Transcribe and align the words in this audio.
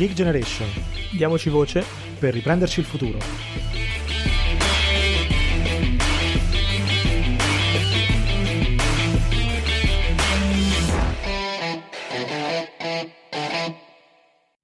Geek 0.00 0.14
Generation. 0.14 0.66
Diamoci 1.14 1.50
voce 1.50 1.84
per 2.18 2.32
riprenderci 2.32 2.80
il 2.80 2.86
futuro. 2.86 3.18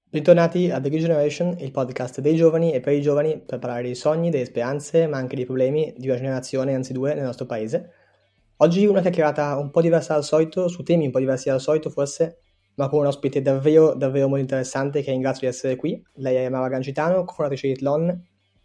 Bentornati 0.08 0.70
a 0.70 0.80
The 0.80 0.88
Geek 0.88 1.02
Generation, 1.02 1.54
il 1.58 1.70
podcast 1.70 2.20
dei 2.20 2.34
giovani 2.34 2.72
e 2.72 2.80
per 2.80 2.94
i 2.94 3.02
giovani 3.02 3.38
per 3.38 3.58
parlare 3.58 3.82
dei 3.82 3.94
sogni, 3.94 4.30
delle 4.30 4.46
speranze, 4.46 5.06
ma 5.06 5.18
anche 5.18 5.36
dei 5.36 5.44
problemi 5.44 5.92
di 5.98 6.08
una 6.08 6.16
generazione, 6.16 6.74
anzi 6.74 6.94
due, 6.94 7.12
nel 7.12 7.24
nostro 7.24 7.44
paese. 7.44 7.90
Oggi 8.56 8.86
una 8.86 9.02
chiacchierata 9.02 9.58
un 9.58 9.70
po' 9.70 9.82
diversa 9.82 10.14
dal 10.14 10.24
solito, 10.24 10.68
su 10.68 10.82
temi 10.82 11.04
un 11.04 11.10
po' 11.10 11.18
diversi 11.18 11.50
dal 11.50 11.60
solito 11.60 11.90
forse, 11.90 12.38
ma 12.76 12.88
con 12.88 13.00
un 13.00 13.06
ospite 13.06 13.42
davvero, 13.42 13.94
davvero 13.94 14.28
molto 14.28 14.42
interessante 14.42 15.02
che 15.02 15.10
ringrazio 15.10 15.42
di 15.42 15.54
essere 15.54 15.76
qui. 15.76 16.02
Lei 16.14 16.36
è 16.36 16.48
Mara 16.48 16.68
Gancitano, 16.68 17.24
cofondatrice 17.24 17.68
di 17.68 17.74
Tlon, 17.74 18.04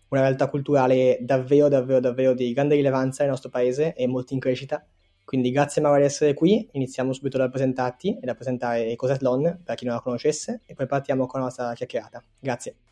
una 0.09 0.21
realtà 0.21 0.47
culturale 0.47 1.17
davvero, 1.21 1.67
davvero, 1.67 1.99
davvero 1.99 2.33
di 2.33 2.53
grande 2.53 2.75
rilevanza 2.75 3.23
nel 3.23 3.31
nostro 3.31 3.49
paese 3.49 3.93
e 3.93 4.07
molto 4.07 4.33
in 4.33 4.39
crescita. 4.39 4.85
Quindi 5.23 5.51
grazie 5.51 5.81
Mara 5.81 5.97
di 5.97 6.03
essere 6.03 6.33
qui, 6.33 6.67
iniziamo 6.73 7.13
subito 7.13 7.37
da 7.37 7.47
presentarti 7.47 8.17
e 8.21 8.25
da 8.25 8.35
presentare 8.35 8.95
cos'è 8.95 9.17
Tlon 9.17 9.61
per 9.63 9.75
chi 9.75 9.85
non 9.85 9.95
la 9.95 10.01
conoscesse 10.01 10.61
e 10.65 10.73
poi 10.73 10.87
partiamo 10.87 11.25
con 11.25 11.39
la 11.39 11.45
nostra 11.45 11.73
chiacchierata. 11.73 12.21
Grazie. 12.39 12.90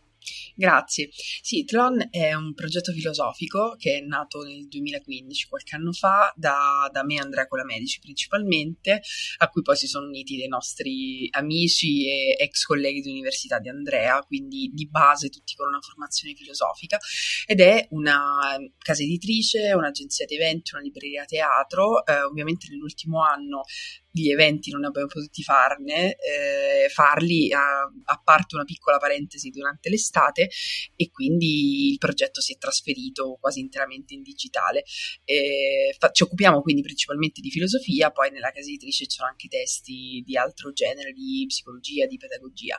Grazie. 0.55 1.09
Sì, 1.41 1.63
Tlon 1.63 2.07
è 2.11 2.33
un 2.33 2.53
progetto 2.53 2.91
filosofico 2.91 3.75
che 3.77 3.97
è 3.97 4.01
nato 4.01 4.43
nel 4.43 4.67
2015, 4.67 5.47
qualche 5.47 5.75
anno 5.75 5.91
fa, 5.91 6.33
da, 6.35 6.89
da 6.91 7.03
me 7.03 7.15
e 7.15 7.19
Andrea 7.19 7.47
Colamedici 7.47 7.99
principalmente, 7.99 9.01
a 9.37 9.49
cui 9.49 9.61
poi 9.61 9.75
si 9.77 9.87
sono 9.87 10.07
uniti 10.07 10.35
dei 10.35 10.47
nostri 10.47 11.27
amici 11.31 12.09
e 12.09 12.35
ex 12.39 12.63
colleghi 12.63 13.01
di 13.01 13.09
università 13.09 13.59
di 13.59 13.69
Andrea, 13.69 14.21
quindi 14.21 14.71
di 14.73 14.87
base 14.87 15.29
tutti 15.29 15.55
con 15.55 15.67
una 15.67 15.81
formazione 15.81 16.35
filosofica, 16.35 16.97
ed 17.45 17.61
è 17.61 17.87
una 17.91 18.57
casa 18.77 19.03
editrice, 19.03 19.71
un'agenzia 19.73 20.25
di 20.25 20.35
eventi, 20.35 20.73
una 20.73 20.83
libreria 20.83 21.25
teatro, 21.25 22.05
eh, 22.05 22.21
ovviamente 22.21 22.67
nell'ultimo 22.69 23.23
anno 23.23 23.63
gli 24.11 24.31
eventi 24.31 24.71
non 24.71 24.85
abbiamo 24.85 25.07
potuti 25.07 25.43
farne, 25.43 26.15
eh, 26.15 26.89
farli 26.89 27.51
a, 27.53 27.81
a, 27.81 28.21
parte 28.23 28.55
una 28.55 28.63
piccola 28.63 28.97
parentesi 28.97 29.49
durante 29.49 29.89
l'estate 29.89 30.49
e 30.95 31.09
quindi 31.11 31.91
il 31.91 31.97
progetto 31.97 32.41
si 32.41 32.53
è 32.53 32.57
trasferito 32.57 33.37
quasi 33.39 33.59
interamente 33.59 34.13
in 34.13 34.23
digitale. 34.23 34.83
Eh, 35.23 35.95
fa, 35.97 36.11
ci 36.11 36.23
occupiamo 36.23 36.61
quindi 36.61 36.81
principalmente 36.81 37.41
di 37.41 37.51
filosofia, 37.51 38.11
poi 38.11 38.31
nella 38.31 38.51
casa 38.51 38.67
editrice 38.67 39.05
ci 39.05 39.17
sono 39.17 39.29
anche 39.29 39.47
testi 39.47 40.23
di 40.25 40.35
altro 40.35 40.71
genere, 40.71 41.13
di 41.13 41.45
psicologia, 41.47 42.07
di 42.07 42.17
pedagogia 42.17 42.77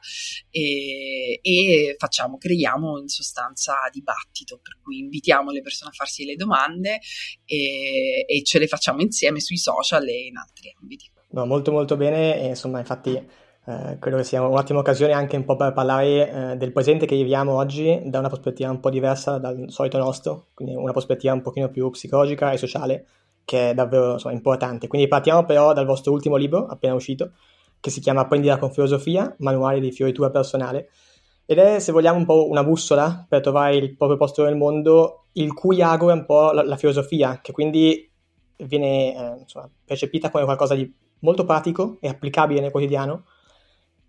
e, 0.51 1.39
e 1.43 1.95
facciamo, 1.97 2.39
creiamo 2.39 2.99
in 2.99 3.09
sostanza 3.09 3.75
dibattito, 3.93 4.59
per 4.61 4.79
cui 4.83 4.99
invitiamo 4.99 5.51
le 5.51 5.61
persone 5.61 5.91
a 5.91 5.95
farsi 5.95 6.25
le 6.25 6.35
domande 6.35 7.01
e, 7.45 8.25
e 8.27 8.43
ce 8.43 8.59
le 8.59 8.67
facciamo 8.67 9.01
insieme 9.01 9.41
sui 9.41 9.59
social 9.59 10.07
e 10.09 10.27
in 10.27 10.37
altri 10.37 10.75
ambiti. 10.81 11.11
No, 11.31 11.47
molto 11.47 11.73
molto 11.73 11.97
bene. 11.97 12.41
E 12.41 12.49
insomma 12.49 12.79
infatti 12.79 13.15
eh, 13.15 13.97
credo 13.99 14.17
che 14.17 14.25
sia 14.25 14.43
un'ottima 14.43 14.81
occasione 14.81 15.13
anche 15.13 15.37
un 15.37 15.45
po' 15.45 15.57
per 15.57 15.73
parlare 15.73 16.53
eh, 16.53 16.57
del 16.57 16.73
presente 16.73 17.07
che 17.07 17.15
viviamo 17.15 17.55
oggi 17.55 18.01
da 18.05 18.19
una 18.19 18.29
prospettiva 18.29 18.71
un 18.71 18.81
po' 18.81 18.91
diversa 18.91 19.39
dal 19.39 19.67
solito 19.69 19.99
nostro, 19.99 20.47
quindi 20.55 20.75
una 20.75 20.93
prospettiva 20.93 21.33
un 21.33 21.43
pochino 21.43 21.69
più 21.69 21.89
psicologica 21.91 22.51
e 22.53 22.57
sociale 22.57 23.07
che 23.45 23.71
è 23.71 23.75
davvero 23.75 24.13
insomma, 24.13 24.35
importante. 24.35 24.89
Quindi 24.89 25.09
partiamo 25.09 25.45
però 25.45 25.73
dal 25.73 25.87
vostro 25.87 26.13
ultimo 26.13 26.37
libro 26.37 26.67
appena 26.67 26.95
uscito 26.95 27.33
che 27.81 27.91
si 27.91 28.01
chiama 28.01 28.23
Apprendila 28.23 28.59
con 28.59 28.73
filosofia, 28.73 29.35
manuale 29.39 29.81
di 29.81 29.91
fioritura 29.93 30.31
personale. 30.31 30.91
Ed 31.47 31.59
è 31.59 31.79
se 31.81 31.93
vogliamo 31.93 32.19
un 32.19 32.27
po' 32.27 32.49
una 32.49 32.63
bussola 32.63 33.25
per 33.29 33.41
trovare 33.41 33.77
il 33.77 33.97
proprio 33.97 34.19
posto 34.19 34.45
nel 34.45 34.57
mondo 34.57 35.27
il 35.33 35.53
cui 35.53 35.83
ago 35.83 36.11
è 36.11 36.13
un 36.13 36.25
po' 36.25 36.53
la, 36.53 36.63
la 36.65 36.77
filosofia 36.77 37.41
che 37.41 37.53
quindi 37.53 38.09
viene 38.57 39.15
eh, 39.15 39.41
insomma, 39.41 39.69
percepita 39.85 40.31
come 40.31 40.45
qualcosa 40.45 40.75
di 40.75 40.93
molto 41.21 41.45
pratico 41.45 41.99
e 42.01 42.09
applicabile 42.09 42.61
nel 42.61 42.71
quotidiano 42.71 43.25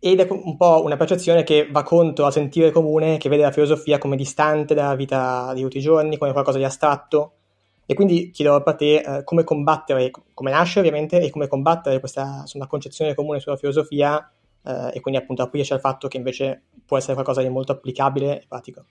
ed 0.04 0.20
è 0.20 0.28
un 0.32 0.58
po' 0.58 0.82
una 0.84 0.98
percezione 0.98 1.44
che 1.44 1.70
va 1.70 1.84
contro 1.84 2.26
al 2.26 2.32
sentire 2.32 2.72
comune 2.72 3.18
che 3.18 3.30
vede 3.30 3.44
la 3.44 3.52
filosofia 3.52 4.00
come 4.00 4.16
distante 4.16 4.74
dalla 4.74 4.96
vita 4.96 5.54
di 5.54 5.62
tutti 5.62 5.78
i 5.78 5.82
giorni, 5.82 6.18
come 6.18 6.32
qualcosa 6.32 6.58
di 6.58 6.64
astratto. 6.64 7.34
E 7.86 7.94
quindi 7.94 8.32
chiedo 8.32 8.56
a 8.56 8.74
te 8.74 8.96
eh, 8.96 9.24
come 9.24 9.44
combattere, 9.44 10.10
come 10.34 10.50
nasce 10.50 10.80
ovviamente, 10.80 11.22
e 11.22 11.30
come 11.30 11.48
combattere 11.48 12.00
questa 12.00 12.40
insomma, 12.40 12.66
concezione 12.66 13.14
comune 13.14 13.40
sulla 13.40 13.58
filosofia 13.58 14.28
eh, 14.64 14.90
e 14.94 15.00
quindi 15.02 15.20
appunto 15.20 15.44
aprirci 15.44 15.74
al 15.74 15.80
fatto 15.80 16.08
che 16.08 16.18
invece 16.18 16.64
può 16.84 16.98
essere 16.98 17.14
qualcosa 17.14 17.44
di 17.44 17.50
molto 17.50 17.72
applicabile 17.72 18.42
e 18.42 18.46
pratico. 18.48 18.86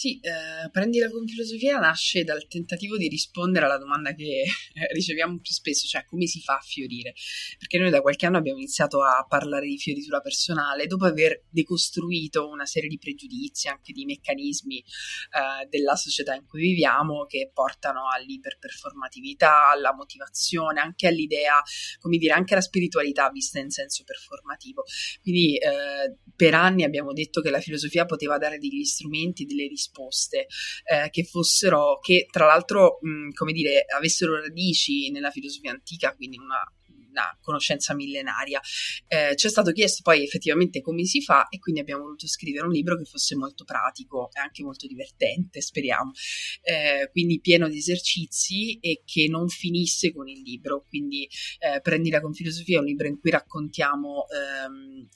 Sì, 0.00 0.18
eh, 0.20 0.70
Prendila 0.70 1.10
con 1.10 1.26
filosofia 1.26 1.78
nasce 1.78 2.24
dal 2.24 2.46
tentativo 2.48 2.96
di 2.96 3.06
rispondere 3.06 3.66
alla 3.66 3.76
domanda 3.76 4.14
che 4.14 4.44
riceviamo 4.94 5.38
più 5.40 5.52
spesso, 5.52 5.86
cioè 5.86 6.06
come 6.06 6.24
si 6.24 6.40
fa 6.40 6.54
a 6.54 6.60
fiorire? 6.62 7.12
Perché 7.58 7.76
noi 7.76 7.90
da 7.90 8.00
qualche 8.00 8.24
anno 8.24 8.38
abbiamo 8.38 8.56
iniziato 8.60 9.02
a 9.02 9.26
parlare 9.28 9.66
di 9.66 9.76
fioritura 9.76 10.20
personale 10.20 10.86
dopo 10.86 11.04
aver 11.04 11.44
decostruito 11.50 12.48
una 12.48 12.64
serie 12.64 12.88
di 12.88 12.96
pregiudizi, 12.96 13.68
anche 13.68 13.92
di 13.92 14.06
meccanismi 14.06 14.78
eh, 14.78 15.66
della 15.68 15.96
società 15.96 16.32
in 16.32 16.46
cui 16.46 16.62
viviamo 16.62 17.26
che 17.26 17.50
portano 17.52 18.08
all'iperperformatività, 18.08 19.68
alla 19.68 19.92
motivazione, 19.92 20.80
anche 20.80 21.08
all'idea, 21.08 21.60
come 21.98 22.16
dire, 22.16 22.32
anche 22.32 22.54
alla 22.54 22.62
spiritualità 22.62 23.28
vista 23.28 23.58
in 23.58 23.68
senso 23.68 24.04
performativo. 24.04 24.82
Quindi 25.20 25.58
eh, 25.58 26.16
per 26.34 26.54
anni 26.54 26.84
abbiamo 26.84 27.12
detto 27.12 27.42
che 27.42 27.50
la 27.50 27.60
filosofia 27.60 28.06
poteva 28.06 28.38
dare 28.38 28.56
degli 28.56 28.84
strumenti, 28.84 29.44
delle 29.44 29.66
risposte 29.66 29.88
risposte 29.90 30.46
eh, 30.84 31.10
che 31.10 31.24
fossero, 31.24 31.98
che 32.00 32.26
tra 32.30 32.46
l'altro, 32.46 32.98
mh, 33.00 33.30
come 33.34 33.52
dire, 33.52 33.84
avessero 33.94 34.40
radici 34.40 35.10
nella 35.10 35.30
filosofia 35.30 35.72
antica, 35.72 36.14
quindi 36.14 36.38
una 36.38 36.60
una 37.10 37.36
conoscenza 37.40 37.94
millenaria. 37.94 38.60
Eh, 39.06 39.36
ci 39.36 39.46
è 39.46 39.50
stato 39.50 39.72
chiesto 39.72 40.02
poi 40.02 40.22
effettivamente 40.22 40.80
come 40.80 41.04
si 41.04 41.22
fa 41.22 41.48
e 41.48 41.58
quindi 41.58 41.80
abbiamo 41.80 42.04
voluto 42.04 42.26
scrivere 42.26 42.66
un 42.66 42.72
libro 42.72 42.96
che 42.96 43.04
fosse 43.04 43.36
molto 43.36 43.64
pratico 43.64 44.30
e 44.32 44.40
anche 44.40 44.62
molto 44.62 44.86
divertente, 44.86 45.60
speriamo. 45.60 46.12
Eh, 46.62 47.08
quindi 47.10 47.40
pieno 47.40 47.68
di 47.68 47.78
esercizi 47.78 48.78
e 48.80 49.02
che 49.04 49.26
non 49.28 49.48
finisse 49.48 50.12
con 50.12 50.28
il 50.28 50.40
libro. 50.40 50.84
Quindi 50.88 51.28
eh, 51.58 51.80
Prendila 51.80 52.20
con 52.20 52.32
filosofia 52.32 52.76
è 52.76 52.80
un 52.80 52.86
libro 52.86 53.06
in 53.06 53.18
cui 53.18 53.30
raccontiamo, 53.30 54.26
ehm, 54.28 55.08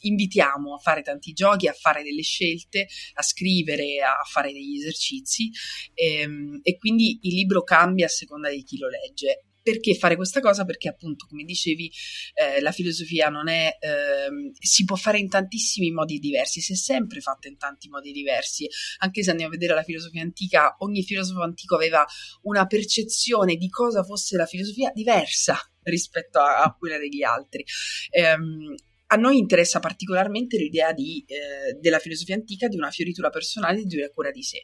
invitiamo 0.00 0.74
a 0.74 0.78
fare 0.78 1.02
tanti 1.02 1.32
giochi, 1.32 1.68
a 1.68 1.72
fare 1.72 2.02
delle 2.02 2.22
scelte, 2.22 2.86
a 3.14 3.22
scrivere, 3.22 4.00
a 4.02 4.22
fare 4.24 4.52
degli 4.52 4.76
esercizi 4.76 5.50
ehm, 5.94 6.60
e 6.62 6.76
quindi 6.76 7.18
il 7.22 7.34
libro 7.34 7.62
cambia 7.62 8.06
a 8.06 8.08
seconda 8.08 8.50
di 8.50 8.62
chi 8.62 8.78
lo 8.78 8.88
legge 8.88 9.44
perché 9.62 9.94
fare 9.94 10.16
questa 10.16 10.40
cosa? 10.40 10.64
Perché 10.64 10.88
appunto, 10.88 11.26
come 11.26 11.44
dicevi, 11.44 11.90
eh, 12.34 12.60
la 12.60 12.72
filosofia 12.72 13.28
non 13.28 13.48
è, 13.48 13.76
eh, 13.78 14.52
si 14.58 14.84
può 14.84 14.96
fare 14.96 15.18
in 15.18 15.28
tantissimi 15.28 15.90
modi 15.90 16.18
diversi, 16.18 16.60
si 16.60 16.72
è 16.72 16.76
sempre 16.76 17.20
fatta 17.20 17.48
in 17.48 17.56
tanti 17.56 17.88
modi 17.88 18.12
diversi, 18.12 18.68
anche 18.98 19.22
se 19.22 19.30
andiamo 19.30 19.52
a 19.52 19.56
vedere 19.56 19.74
la 19.74 19.82
filosofia 19.82 20.22
antica, 20.22 20.76
ogni 20.78 21.02
filosofo 21.02 21.42
antico 21.42 21.74
aveva 21.74 22.04
una 22.42 22.66
percezione 22.66 23.56
di 23.56 23.68
cosa 23.68 24.02
fosse 24.02 24.36
la 24.36 24.46
filosofia 24.46 24.90
diversa 24.94 25.58
rispetto 25.82 26.38
a, 26.38 26.62
a 26.62 26.74
quella 26.78 26.98
degli 26.98 27.22
altri. 27.22 27.64
Um, 28.36 28.74
a 29.12 29.16
noi 29.16 29.38
interessa 29.38 29.80
particolarmente 29.80 30.56
l'idea 30.56 30.92
di, 30.92 31.24
eh, 31.26 31.74
della 31.80 31.98
filosofia 31.98 32.34
antica 32.34 32.68
di 32.68 32.76
una 32.76 32.90
fioritura 32.90 33.28
personale 33.30 33.84
di 33.84 33.96
una 33.96 34.08
cura 34.08 34.30
di 34.30 34.42
sé 34.42 34.62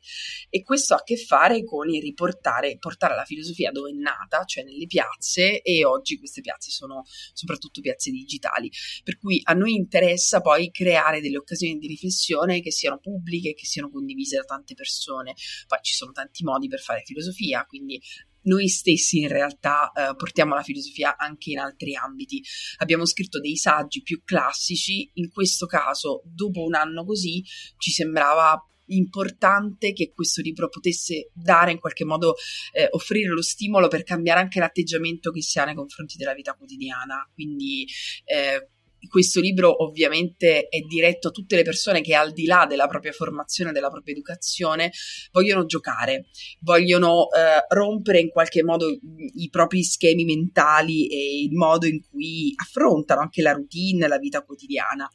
e 0.48 0.62
questo 0.62 0.94
ha 0.94 0.98
a 0.98 1.02
che 1.02 1.16
fare 1.16 1.64
con 1.64 1.88
il 1.88 2.00
riportare 2.00 2.76
portare 2.78 3.14
la 3.14 3.24
filosofia 3.24 3.70
dove 3.70 3.90
è 3.90 3.94
nata, 3.94 4.44
cioè 4.44 4.64
nelle 4.64 4.86
piazze 4.86 5.60
e 5.62 5.84
oggi 5.84 6.18
queste 6.18 6.40
piazze 6.40 6.70
sono 6.70 7.02
soprattutto 7.32 7.80
piazze 7.80 8.10
digitali, 8.10 8.70
per 9.02 9.18
cui 9.18 9.40
a 9.44 9.52
noi 9.52 9.74
interessa 9.74 10.40
poi 10.40 10.70
creare 10.70 11.20
delle 11.20 11.38
occasioni 11.38 11.78
di 11.78 11.86
riflessione 11.86 12.60
che 12.60 12.70
siano 12.70 12.98
pubbliche, 12.98 13.54
che 13.54 13.66
siano 13.66 13.90
condivise 13.90 14.36
da 14.36 14.44
tante 14.44 14.74
persone. 14.74 15.34
Poi 15.66 15.78
ci 15.82 15.94
sono 15.94 16.12
tanti 16.12 16.44
modi 16.44 16.68
per 16.68 16.80
fare 16.80 17.02
filosofia, 17.04 17.64
quindi 17.64 18.00
noi 18.46 18.68
stessi 18.68 19.20
in 19.20 19.28
realtà 19.28 19.92
eh, 19.92 20.14
portiamo 20.16 20.54
la 20.54 20.62
filosofia 20.62 21.16
anche 21.16 21.50
in 21.50 21.58
altri 21.58 21.94
ambiti. 21.94 22.42
Abbiamo 22.78 23.06
scritto 23.06 23.40
dei 23.40 23.56
saggi 23.56 24.02
più 24.02 24.22
classici, 24.24 25.10
in 25.14 25.30
questo 25.30 25.66
caso, 25.66 26.22
dopo 26.24 26.64
un 26.64 26.74
anno 26.74 27.04
così, 27.04 27.42
ci 27.78 27.90
sembrava 27.90 28.60
importante 28.88 29.92
che 29.92 30.12
questo 30.14 30.40
libro 30.42 30.68
potesse 30.68 31.30
dare 31.34 31.72
in 31.72 31.80
qualche 31.80 32.04
modo 32.04 32.34
eh, 32.72 32.86
offrire 32.90 33.30
lo 33.30 33.42
stimolo 33.42 33.88
per 33.88 34.04
cambiare 34.04 34.40
anche 34.40 34.60
l'atteggiamento 34.60 35.30
che 35.30 35.42
si 35.42 35.58
ha 35.58 35.64
nei 35.64 35.74
confronti 35.74 36.16
della 36.16 36.34
vita 36.34 36.54
quotidiana 36.54 37.28
quindi 37.34 37.84
eh, 38.24 38.70
questo 39.06 39.40
libro 39.40 39.84
ovviamente 39.84 40.68
è 40.68 40.80
diretto 40.80 41.28
a 41.28 41.30
tutte 41.30 41.56
le 41.56 41.62
persone 41.62 42.00
che 42.00 42.14
al 42.14 42.32
di 42.32 42.44
là 42.44 42.66
della 42.68 42.86
propria 42.86 43.12
formazione, 43.12 43.72
della 43.72 43.90
propria 43.90 44.14
educazione, 44.14 44.92
vogliono 45.32 45.66
giocare, 45.66 46.26
vogliono 46.60 47.28
eh, 47.30 47.64
rompere 47.68 48.20
in 48.20 48.28
qualche 48.28 48.62
modo 48.62 48.88
i 48.88 49.48
propri 49.50 49.82
schemi 49.82 50.24
mentali 50.24 51.08
e 51.08 51.42
il 51.42 51.52
modo 51.52 51.86
in 51.86 52.00
cui 52.02 52.52
affrontano 52.56 53.20
anche 53.20 53.42
la 53.42 53.52
routine, 53.52 54.08
la 54.08 54.18
vita 54.18 54.42
quotidiana. 54.42 55.10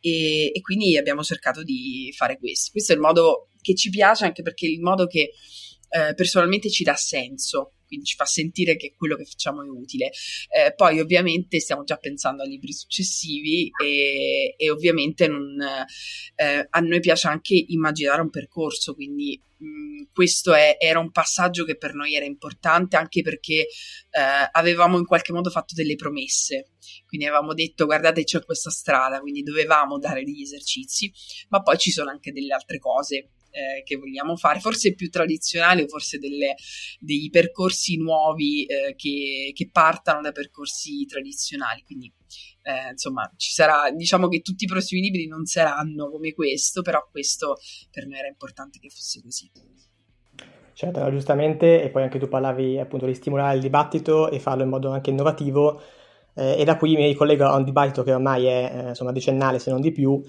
E, 0.00 0.50
e 0.52 0.60
quindi 0.60 0.96
abbiamo 0.96 1.22
cercato 1.22 1.62
di 1.62 2.12
fare 2.16 2.38
questo. 2.38 2.70
Questo 2.72 2.92
è 2.92 2.94
il 2.94 3.00
modo 3.00 3.48
che 3.60 3.74
ci 3.74 3.90
piace 3.90 4.24
anche 4.24 4.42
perché 4.42 4.66
il 4.66 4.80
modo 4.80 5.06
che 5.06 5.32
eh, 5.88 6.14
personalmente 6.14 6.70
ci 6.70 6.84
dà 6.84 6.94
senso 6.94 7.72
quindi 7.86 8.06
ci 8.06 8.16
fa 8.16 8.24
sentire 8.24 8.76
che 8.76 8.94
quello 8.96 9.16
che 9.16 9.24
facciamo 9.24 9.62
è 9.62 9.68
utile. 9.68 10.10
Eh, 10.48 10.74
poi 10.74 11.00
ovviamente 11.00 11.60
stiamo 11.60 11.84
già 11.84 11.96
pensando 11.96 12.42
a 12.42 12.46
libri 12.46 12.72
successivi 12.72 13.70
e, 13.82 14.54
e 14.56 14.70
ovviamente 14.70 15.28
non, 15.28 15.58
eh, 16.34 16.66
a 16.68 16.80
noi 16.80 17.00
piace 17.00 17.28
anche 17.28 17.64
immaginare 17.68 18.20
un 18.20 18.30
percorso, 18.30 18.94
quindi 18.94 19.40
mh, 19.58 19.66
mm, 19.66 20.02
questo 20.12 20.52
è, 20.52 20.76
era 20.78 20.98
un 20.98 21.10
passaggio 21.10 21.64
che 21.64 21.76
per 21.76 21.94
noi 21.94 22.14
era 22.14 22.24
importante 22.24 22.96
anche 22.96 23.22
perché 23.22 23.60
eh, 23.62 24.48
avevamo 24.52 24.98
in 24.98 25.06
qualche 25.06 25.32
modo 25.32 25.50
fatto 25.50 25.74
delle 25.74 25.94
promesse, 25.94 26.72
quindi 27.06 27.26
avevamo 27.26 27.54
detto 27.54 27.86
guardate 27.86 28.24
c'è 28.24 28.44
questa 28.44 28.70
strada, 28.70 29.20
quindi 29.20 29.42
dovevamo 29.42 29.98
dare 29.98 30.24
degli 30.24 30.42
esercizi, 30.42 31.12
ma 31.48 31.62
poi 31.62 31.78
ci 31.78 31.90
sono 31.90 32.10
anche 32.10 32.32
delle 32.32 32.52
altre 32.52 32.78
cose 32.78 33.30
eh, 33.50 33.82
che 33.84 33.96
vogliamo 33.96 34.36
fare, 34.36 34.60
forse 34.60 34.94
più 34.94 35.08
tradizionali 35.08 35.82
o 35.82 35.88
forse 35.88 36.18
delle, 36.18 36.54
dei 36.98 37.28
percorsi 37.30 37.96
nuovi 37.96 38.64
eh, 38.64 38.94
che, 38.94 39.52
che, 39.54 39.68
partano 39.70 40.20
da 40.20 40.32
percorsi 40.32 41.04
tradizionali. 41.06 41.82
Quindi, 41.84 42.12
eh, 42.62 42.90
insomma, 42.90 43.30
ci 43.36 43.52
sarà, 43.52 43.90
diciamo 43.90 44.28
che 44.28 44.40
tutti 44.40 44.64
i 44.64 44.68
prossimi 44.68 45.00
libri 45.00 45.26
non 45.26 45.44
saranno 45.46 46.10
come 46.10 46.32
questo, 46.32 46.82
però 46.82 47.06
questo 47.10 47.56
per 47.90 48.06
noi 48.06 48.18
era 48.18 48.28
importante 48.28 48.78
che 48.78 48.90
fosse 48.90 49.20
così. 49.22 49.50
Certo, 50.72 51.10
giustamente, 51.10 51.82
e 51.82 51.88
poi 51.88 52.02
anche 52.02 52.18
tu 52.18 52.28
parlavi 52.28 52.78
appunto 52.78 53.06
di 53.06 53.14
stimolare 53.14 53.54
il 53.56 53.62
dibattito 53.62 54.30
e 54.30 54.38
farlo 54.38 54.62
in 54.62 54.68
modo 54.68 54.90
anche 54.90 55.08
innovativo, 55.08 55.80
eh, 56.34 56.60
e 56.60 56.64
da 56.64 56.76
qui 56.76 56.94
mi 56.96 57.06
ricollego 57.06 57.46
a 57.46 57.56
un 57.56 57.64
dibattito 57.64 58.02
che 58.02 58.12
ormai 58.12 58.44
è 58.44 58.70
eh, 58.74 58.88
insomma 58.88 59.10
decennale 59.10 59.58
se 59.58 59.70
non 59.70 59.80
di 59.80 59.90
più, 59.90 60.22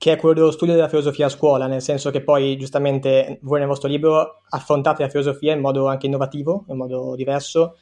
che 0.00 0.12
è 0.12 0.16
quello 0.16 0.34
dello 0.34 0.50
studio 0.50 0.72
della 0.72 0.88
filosofia 0.88 1.26
a 1.26 1.28
scuola, 1.28 1.66
nel 1.66 1.82
senso 1.82 2.10
che 2.10 2.22
poi 2.22 2.56
giustamente 2.56 3.38
voi 3.42 3.58
nel 3.58 3.68
vostro 3.68 3.86
libro 3.86 4.40
affrontate 4.48 5.02
la 5.02 5.10
filosofia 5.10 5.52
in 5.52 5.60
modo 5.60 5.88
anche 5.88 6.06
innovativo, 6.06 6.64
in 6.68 6.78
modo 6.78 7.14
diverso, 7.14 7.76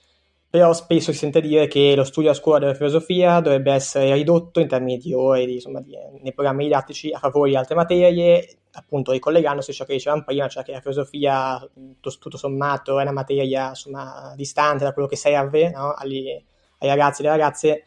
però 0.51 0.73
spesso 0.73 1.13
si 1.13 1.19
sente 1.19 1.41
dire 1.41 1.69
che 1.69 1.95
lo 1.95 2.03
studio 2.03 2.31
a 2.31 2.35
scuola 2.35 2.59
della 2.59 2.75
filosofia 2.75 3.39
dovrebbe 3.39 3.71
essere 3.71 4.13
ridotto 4.15 4.59
in 4.59 4.67
termini 4.67 4.99
di 4.99 5.15
ore, 5.15 5.47
di, 5.47 5.55
insomma, 5.55 5.81
di, 5.81 5.97
nei 6.21 6.35
programmi 6.35 6.65
didattici 6.65 7.13
a 7.13 7.21
favore 7.21 7.51
di 7.51 7.57
altre 7.57 7.77
materie, 7.77 8.63
appunto 8.73 9.13
ricollegandosi 9.13 9.71
a 9.71 9.75
ciò 9.75 9.85
che 9.85 9.93
dicevamo 9.93 10.25
prima, 10.25 10.49
cioè 10.49 10.65
che 10.65 10.73
la 10.73 10.81
filosofia 10.81 11.65
tutto, 12.01 12.19
tutto 12.19 12.37
sommato 12.37 12.99
è 12.99 13.03
una 13.03 13.13
materia 13.13 13.69
insomma, 13.69 14.33
distante 14.35 14.83
da 14.83 14.93
quello 14.93 15.07
che 15.07 15.15
serve 15.15 15.71
no? 15.71 15.93
agli, 15.93 16.29
ai 16.31 16.89
ragazzi 16.89 17.23
e 17.23 17.29
alle 17.29 17.37
ragazze, 17.37 17.85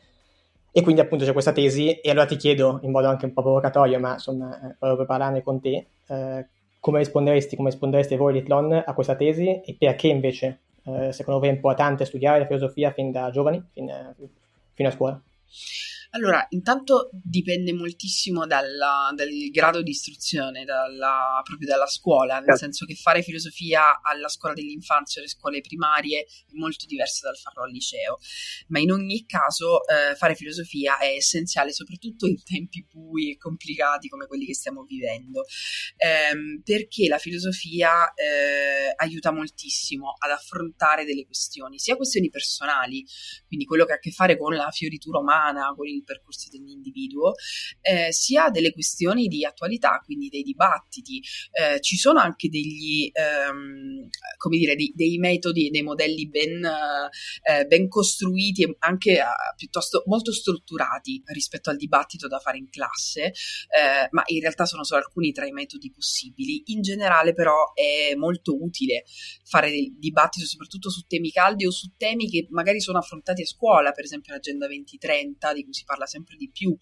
e 0.72 0.82
quindi 0.82 1.02
appunto 1.02 1.26
c'è 1.26 1.34
questa 1.34 1.52
tesi 1.52 2.00
e 2.00 2.10
allora 2.10 2.26
ti 2.26 2.38
chiedo 2.38 2.80
in 2.84 2.92
modo 2.92 3.08
anche 3.08 3.26
un 3.26 3.34
po' 3.34 3.42
provocatorio, 3.42 4.00
ma 4.00 4.14
insomma, 4.14 4.56
eh, 4.56 4.76
proprio 4.78 4.98
per 4.98 5.06
parlarne 5.06 5.44
con 5.44 5.60
te, 5.60 5.88
eh, 6.08 6.48
come 6.80 7.00
risponderesti, 7.00 7.56
come 7.56 7.70
rispondereste 7.70 8.16
voi 8.16 8.34
Litlon 8.34 8.84
a 8.86 8.94
questa 8.94 9.16
tesi 9.16 9.62
e 9.62 9.76
perché 9.78 10.08
invece 10.08 10.62
eh, 10.86 11.12
secondo 11.12 11.40
voi 11.40 11.50
è 11.50 11.54
importante 11.54 12.06
studiare 12.06 12.40
la 12.40 12.46
filosofia 12.46 12.92
fin 12.92 13.12
da 13.12 13.30
giovani, 13.30 13.64
fin, 13.72 13.90
eh, 13.90 14.16
fino 14.74 14.90
a 14.90 14.92
scuola? 14.92 15.22
Allora, 16.14 16.46
intanto 16.50 17.10
dipende 17.14 17.72
moltissimo 17.72 18.46
dalla, 18.46 19.14
dal 19.16 19.30
grado 19.50 19.82
di 19.82 19.92
istruzione, 19.92 20.66
dalla, 20.66 21.40
proprio 21.42 21.70
dalla 21.70 21.88
scuola, 21.88 22.36
nel 22.36 22.48
certo. 22.48 22.60
senso 22.60 22.86
che 22.86 22.96
fare 22.96 23.22
filosofia 23.22 24.02
alla 24.02 24.28
scuola 24.28 24.54
dell'infanzia 24.54 25.22
o 25.22 25.24
alle 25.24 25.32
scuole 25.32 25.62
primarie 25.62 26.24
è 26.24 26.26
molto 26.52 26.86
diverso 26.86 27.26
dal 27.26 27.38
farlo 27.38 27.64
al 27.64 27.72
liceo, 27.72 28.18
ma 28.68 28.80
in 28.80 28.92
ogni 28.92 29.26
caso 29.26 29.88
eh, 29.88 30.14
fare 30.16 30.36
filosofia 30.36 30.98
è 30.98 31.14
essenziale, 31.16 31.72
soprattutto 31.72 32.28
in 32.28 32.44
tempi 32.44 32.86
bui 32.92 33.32
e 33.32 33.38
complicati 33.38 34.10
come 34.10 34.28
quelli 34.28 34.46
che 34.46 34.54
stiamo 34.54 34.84
vivendo, 34.84 35.46
ehm, 35.96 36.62
perché 36.62 37.08
la 37.08 37.20
filosofia 37.20 38.12
eh, 38.16 38.94
aiuta 38.98 39.32
moltissimo 39.32 40.14
ad 40.18 40.32
affrontare 40.32 41.06
delle 41.06 41.26
questioni, 41.26 41.80
sia 41.80 41.96
questioni 41.96 42.30
personali, 42.30 43.06
quindi 43.48 43.64
quello 43.66 43.86
che 43.86 43.94
ha 43.94 43.96
a 43.96 44.00
che 44.00 44.12
fare 44.12 44.38
con 44.38 44.54
la 44.54 44.70
fioritura 44.72 45.20
umana, 45.20 45.74
con 45.74 45.88
il 45.88 46.00
il 46.02 46.06
percorso 46.06 46.50
dell'individuo, 46.52 47.34
eh, 47.82 48.12
sia 48.12 48.50
delle 48.50 48.72
questioni 48.72 49.28
di 49.28 49.46
attualità, 49.46 50.02
quindi 50.04 50.30
dei 50.30 50.44
dibattiti. 50.44 51.22
Eh, 51.52 51.80
ci 51.82 51.98
sono 51.98 52.20
anche 52.20 52.50
degli, 52.50 53.10
ehm, 53.12 54.10
come 54.38 54.58
dire, 54.58 54.76
dei, 54.76 54.92
dei, 54.96 55.18
metodi, 55.18 55.70
dei 55.70 55.84
modelli 55.84 56.28
ben, 56.28 56.64
eh, 56.64 57.66
ben 57.66 57.88
costruiti 57.88 58.64
e 58.64 58.76
anche 58.80 59.20
eh, 59.20 59.24
piuttosto 59.56 60.04
molto 60.08 60.34
strutturati 60.34 61.22
rispetto 61.26 61.70
al 61.70 61.78
dibattito 61.78 62.28
da 62.28 62.40
fare 62.40 62.58
in 62.58 62.70
classe, 62.70 63.26
eh, 63.26 64.08
ma 64.12 64.24
in 64.26 64.42
realtà 64.42 64.66
sono 64.66 64.84
solo 64.84 65.02
alcuni 65.02 65.32
tra 65.32 65.46
i 65.46 65.52
metodi 65.52 65.92
possibili. 65.92 66.64
In 66.68 66.82
generale 66.82 67.34
però 67.34 67.74
è 67.74 68.16
molto 68.16 68.62
utile 68.62 69.04
fare 69.44 69.70
del 69.70 69.98
dibattito 69.98 70.46
soprattutto 70.46 70.90
su 70.90 71.02
temi 71.08 71.32
caldi 71.32 71.66
o 71.66 71.72
su 71.72 71.94
temi 71.98 72.30
che 72.30 72.48
magari 72.50 72.80
sono 72.82 72.98
affrontati 72.98 73.42
a 73.42 73.46
scuola, 73.46 73.92
per 73.92 74.06
esempio 74.06 74.34
l'Agenda 74.34 74.68
2030 74.68 75.54
di 75.54 75.64
cui 75.64 75.74
si 75.74 75.84
parla 75.84 75.91
sempre 76.06 76.36
di 76.36 76.50
più, 76.50 76.76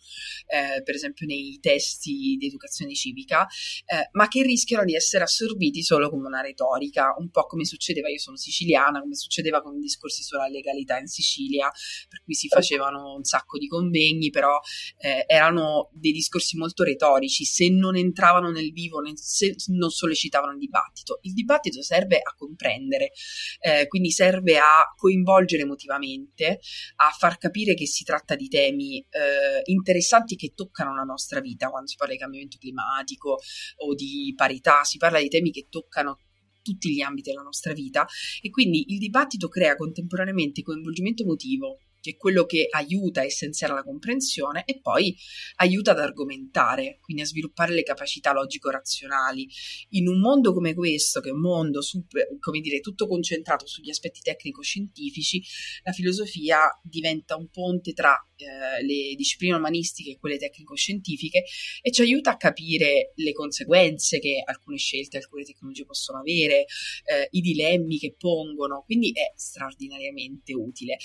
eh, 0.47 0.81
per 0.83 0.95
esempio 0.95 1.25
nei 1.25 1.57
testi 1.61 2.35
di 2.37 2.47
educazione 2.47 2.93
civica, 2.93 3.47
eh, 3.85 4.09
ma 4.11 4.27
che 4.27 4.43
rischiano 4.43 4.85
di 4.85 4.95
essere 4.95 5.23
assorbiti 5.23 5.83
solo 5.83 6.09
come 6.09 6.27
una 6.27 6.41
retorica, 6.41 7.15
un 7.17 7.29
po' 7.29 7.45
come 7.45 7.65
succedeva, 7.65 8.09
io 8.09 8.19
sono 8.19 8.37
siciliana, 8.37 8.99
come 9.01 9.15
succedeva 9.15 9.61
con 9.61 9.75
i 9.75 9.79
discorsi 9.79 10.23
sulla 10.23 10.47
legalità 10.47 10.97
in 10.97 11.07
Sicilia, 11.07 11.69
per 12.07 12.21
cui 12.23 12.33
si 12.33 12.47
facevano 12.47 13.15
un 13.15 13.23
sacco 13.23 13.57
di 13.57 13.67
convegni, 13.67 14.29
però 14.29 14.59
eh, 14.97 15.23
erano 15.27 15.89
dei 15.93 16.11
discorsi 16.11 16.57
molto 16.57 16.83
retorici, 16.83 17.45
se 17.45 17.69
non 17.69 17.95
entravano 17.95 18.49
nel 18.51 18.71
vivo, 18.71 19.01
se 19.15 19.55
non 19.67 19.89
sollecitavano 19.89 20.53
il 20.53 20.59
dibattito. 20.59 21.19
Il 21.21 21.33
dibattito 21.33 21.81
serve 21.81 22.17
a 22.17 22.33
comprendere, 22.35 23.11
eh, 23.59 23.87
quindi 23.87 24.11
serve 24.11 24.57
a 24.57 24.93
coinvolgere 24.95 25.63
emotivamente, 25.63 26.59
a 26.97 27.09
far 27.17 27.37
capire 27.37 27.73
che 27.73 27.85
si 27.85 28.03
tratta 28.03 28.35
di 28.35 28.47
temi 28.47 28.98
eh, 29.09 29.61
interessanti 29.65 30.35
che 30.35 30.53
toccano 30.55 30.95
la 30.95 31.03
nostra 31.03 31.39
vita, 31.39 31.69
quando 31.69 31.87
si 31.87 31.95
parla 31.95 32.13
di 32.13 32.19
cambiamento 32.19 32.57
climatico 32.57 33.39
o 33.77 33.95
di 33.95 34.33
parità, 34.35 34.83
si 34.83 34.97
parla 34.97 35.19
di 35.19 35.29
temi 35.29 35.51
che 35.51 35.67
toccano 35.69 36.19
tutti 36.61 36.91
gli 36.93 37.01
ambiti 37.01 37.29
della 37.29 37.41
nostra 37.41 37.73
vita 37.73 38.05
e 38.41 38.49
quindi 38.49 38.91
il 38.93 38.99
dibattito 38.99 39.47
crea 39.47 39.75
contemporaneamente 39.75 40.61
coinvolgimento 40.61 41.23
emotivo, 41.23 41.79
che 42.01 42.11
è 42.11 42.15
quello 42.17 42.45
che 42.45 42.67
aiuta 42.69 43.21
a 43.21 43.25
essenziare 43.25 43.73
la 43.73 43.83
comprensione 43.83 44.63
e 44.65 44.79
poi 44.81 45.15
aiuta 45.57 45.91
ad 45.91 45.99
argomentare, 45.99 46.99
quindi 47.01 47.23
a 47.23 47.25
sviluppare 47.25 47.73
le 47.73 47.83
capacità 47.83 48.33
logico-razionali. 48.33 49.47
In 49.89 50.07
un 50.07 50.19
mondo 50.19 50.53
come 50.53 50.73
questo, 50.73 51.19
che 51.19 51.29
è 51.29 51.33
un 51.33 51.41
mondo 51.41 51.81
super, 51.81 52.37
come 52.39 52.59
dire, 52.59 52.79
tutto 52.79 53.07
concentrato 53.07 53.67
sugli 53.67 53.89
aspetti 53.89 54.21
tecnico-scientifici, 54.21 55.41
la 55.83 55.91
filosofia 55.91 56.59
diventa 56.83 57.35
un 57.35 57.49
ponte 57.49 57.93
tra 57.93 58.15
eh, 58.35 58.83
le 58.83 59.15
discipline 59.15 59.55
umanistiche 59.55 60.11
e 60.11 60.17
quelle 60.17 60.37
tecnico-scientifiche 60.37 61.43
e 61.81 61.91
ci 61.91 62.01
aiuta 62.01 62.31
a 62.31 62.37
capire 62.37 63.11
le 63.15 63.31
conseguenze 63.33 64.19
che 64.19 64.41
alcune 64.43 64.77
scelte, 64.77 65.17
alcune 65.17 65.43
tecnologie 65.43 65.85
possono 65.85 66.19
avere, 66.19 66.65
eh, 67.05 67.27
i 67.31 67.41
dilemmi 67.41 67.97
che 67.97 68.15
pongono, 68.17 68.83
quindi 68.85 69.11
è 69.11 69.33
straordinariamente 69.35 70.53
utile. 70.53 70.97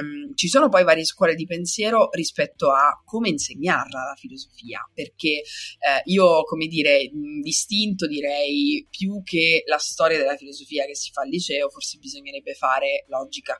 Um, 0.00 0.23
ci 0.34 0.48
sono 0.48 0.68
poi 0.68 0.84
varie 0.84 1.04
scuole 1.04 1.34
di 1.34 1.46
pensiero 1.46 2.08
rispetto 2.12 2.70
a 2.70 3.02
come 3.04 3.28
insegnarla 3.28 3.98
la 3.98 4.14
filosofia, 4.16 4.80
perché 4.92 5.28
eh, 5.28 6.02
io, 6.04 6.44
come 6.44 6.66
dire, 6.66 7.10
distinto 7.42 8.06
direi 8.06 8.86
più 8.90 9.22
che 9.22 9.62
la 9.66 9.78
storia 9.78 10.18
della 10.18 10.36
filosofia 10.36 10.86
che 10.86 10.94
si 10.94 11.10
fa 11.12 11.22
al 11.22 11.28
liceo, 11.28 11.70
forse 11.70 11.98
bisognerebbe 11.98 12.54
fare 12.54 13.04
logica, 13.08 13.56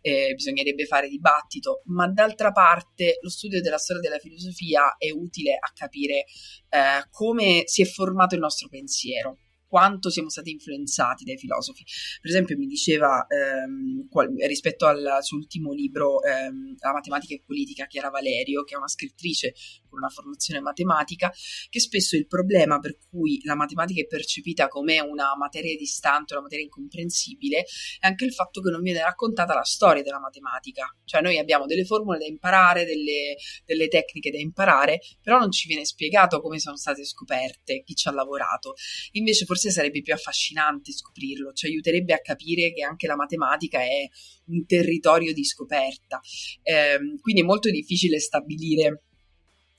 eh, 0.00 0.32
bisognerebbe 0.34 0.86
fare 0.86 1.08
dibattito, 1.08 1.82
ma 1.86 2.08
d'altra 2.08 2.52
parte 2.52 3.18
lo 3.20 3.30
studio 3.30 3.60
della 3.60 3.78
storia 3.78 4.02
della 4.02 4.18
filosofia 4.18 4.96
è 4.96 5.10
utile 5.10 5.54
a 5.54 5.72
capire 5.74 6.24
eh, 6.68 7.06
come 7.10 7.62
si 7.66 7.82
è 7.82 7.86
formato 7.86 8.34
il 8.34 8.40
nostro 8.40 8.68
pensiero 8.68 9.38
quanto 9.68 10.10
siamo 10.10 10.28
stati 10.28 10.50
influenzati 10.50 11.24
dai 11.24 11.36
filosofi. 11.36 11.84
Per 12.20 12.30
esempio, 12.30 12.56
mi 12.56 12.66
diceva 12.66 13.26
ehm, 13.26 14.08
qual, 14.08 14.32
rispetto 14.46 14.86
al 14.86 15.18
suo 15.20 15.38
ultimo 15.38 15.72
libro, 15.72 16.22
ehm, 16.22 16.74
La 16.78 16.92
matematica 16.92 17.34
e 17.34 17.42
politica, 17.44 17.86
Chiara 17.86 18.10
Valerio, 18.10 18.62
che 18.62 18.74
è 18.74 18.76
una 18.76 18.88
scrittrice 18.88 19.54
con 19.88 19.98
una 19.98 20.08
formazione 20.08 20.60
matematica, 20.60 21.32
che 21.68 21.80
spesso 21.80 22.16
il 22.16 22.26
problema 22.26 22.78
per 22.78 22.98
cui 23.08 23.40
la 23.44 23.54
matematica 23.54 24.00
è 24.00 24.06
percepita 24.06 24.68
come 24.68 25.00
una 25.00 25.36
materia 25.36 25.74
distante, 25.76 26.34
una 26.34 26.42
materia 26.42 26.64
incomprensibile, 26.64 27.64
è 27.98 28.06
anche 28.06 28.24
il 28.24 28.32
fatto 28.32 28.60
che 28.60 28.70
non 28.70 28.82
viene 28.82 29.02
raccontata 29.02 29.54
la 29.54 29.64
storia 29.64 30.02
della 30.02 30.20
matematica. 30.20 30.86
Cioè, 31.04 31.20
noi 31.20 31.38
abbiamo 31.38 31.66
delle 31.66 31.84
formule 31.84 32.18
da 32.18 32.26
imparare, 32.26 32.84
delle, 32.84 33.36
delle 33.64 33.88
tecniche 33.88 34.30
da 34.30 34.38
imparare, 34.38 35.00
però 35.20 35.38
non 35.38 35.50
ci 35.50 35.66
viene 35.66 35.84
spiegato 35.84 36.40
come 36.40 36.58
sono 36.58 36.76
state 36.76 37.04
scoperte, 37.04 37.82
chi 37.82 37.94
ci 37.94 38.08
ha 38.08 38.12
lavorato. 38.12 38.74
Invece, 39.12 39.44
forse 39.44 39.55
sarebbe 39.56 40.02
più 40.02 40.12
affascinante 40.12 40.92
scoprirlo, 40.92 41.52
ci 41.52 41.66
aiuterebbe 41.66 42.12
a 42.14 42.20
capire 42.20 42.72
che 42.72 42.82
anche 42.82 43.06
la 43.06 43.16
matematica 43.16 43.80
è 43.80 44.08
un 44.46 44.64
territorio 44.66 45.32
di 45.32 45.44
scoperta. 45.44 46.20
Eh, 46.62 47.18
quindi 47.20 47.40
è 47.40 47.44
molto 47.44 47.70
difficile 47.70 48.18
stabilire 48.18 49.02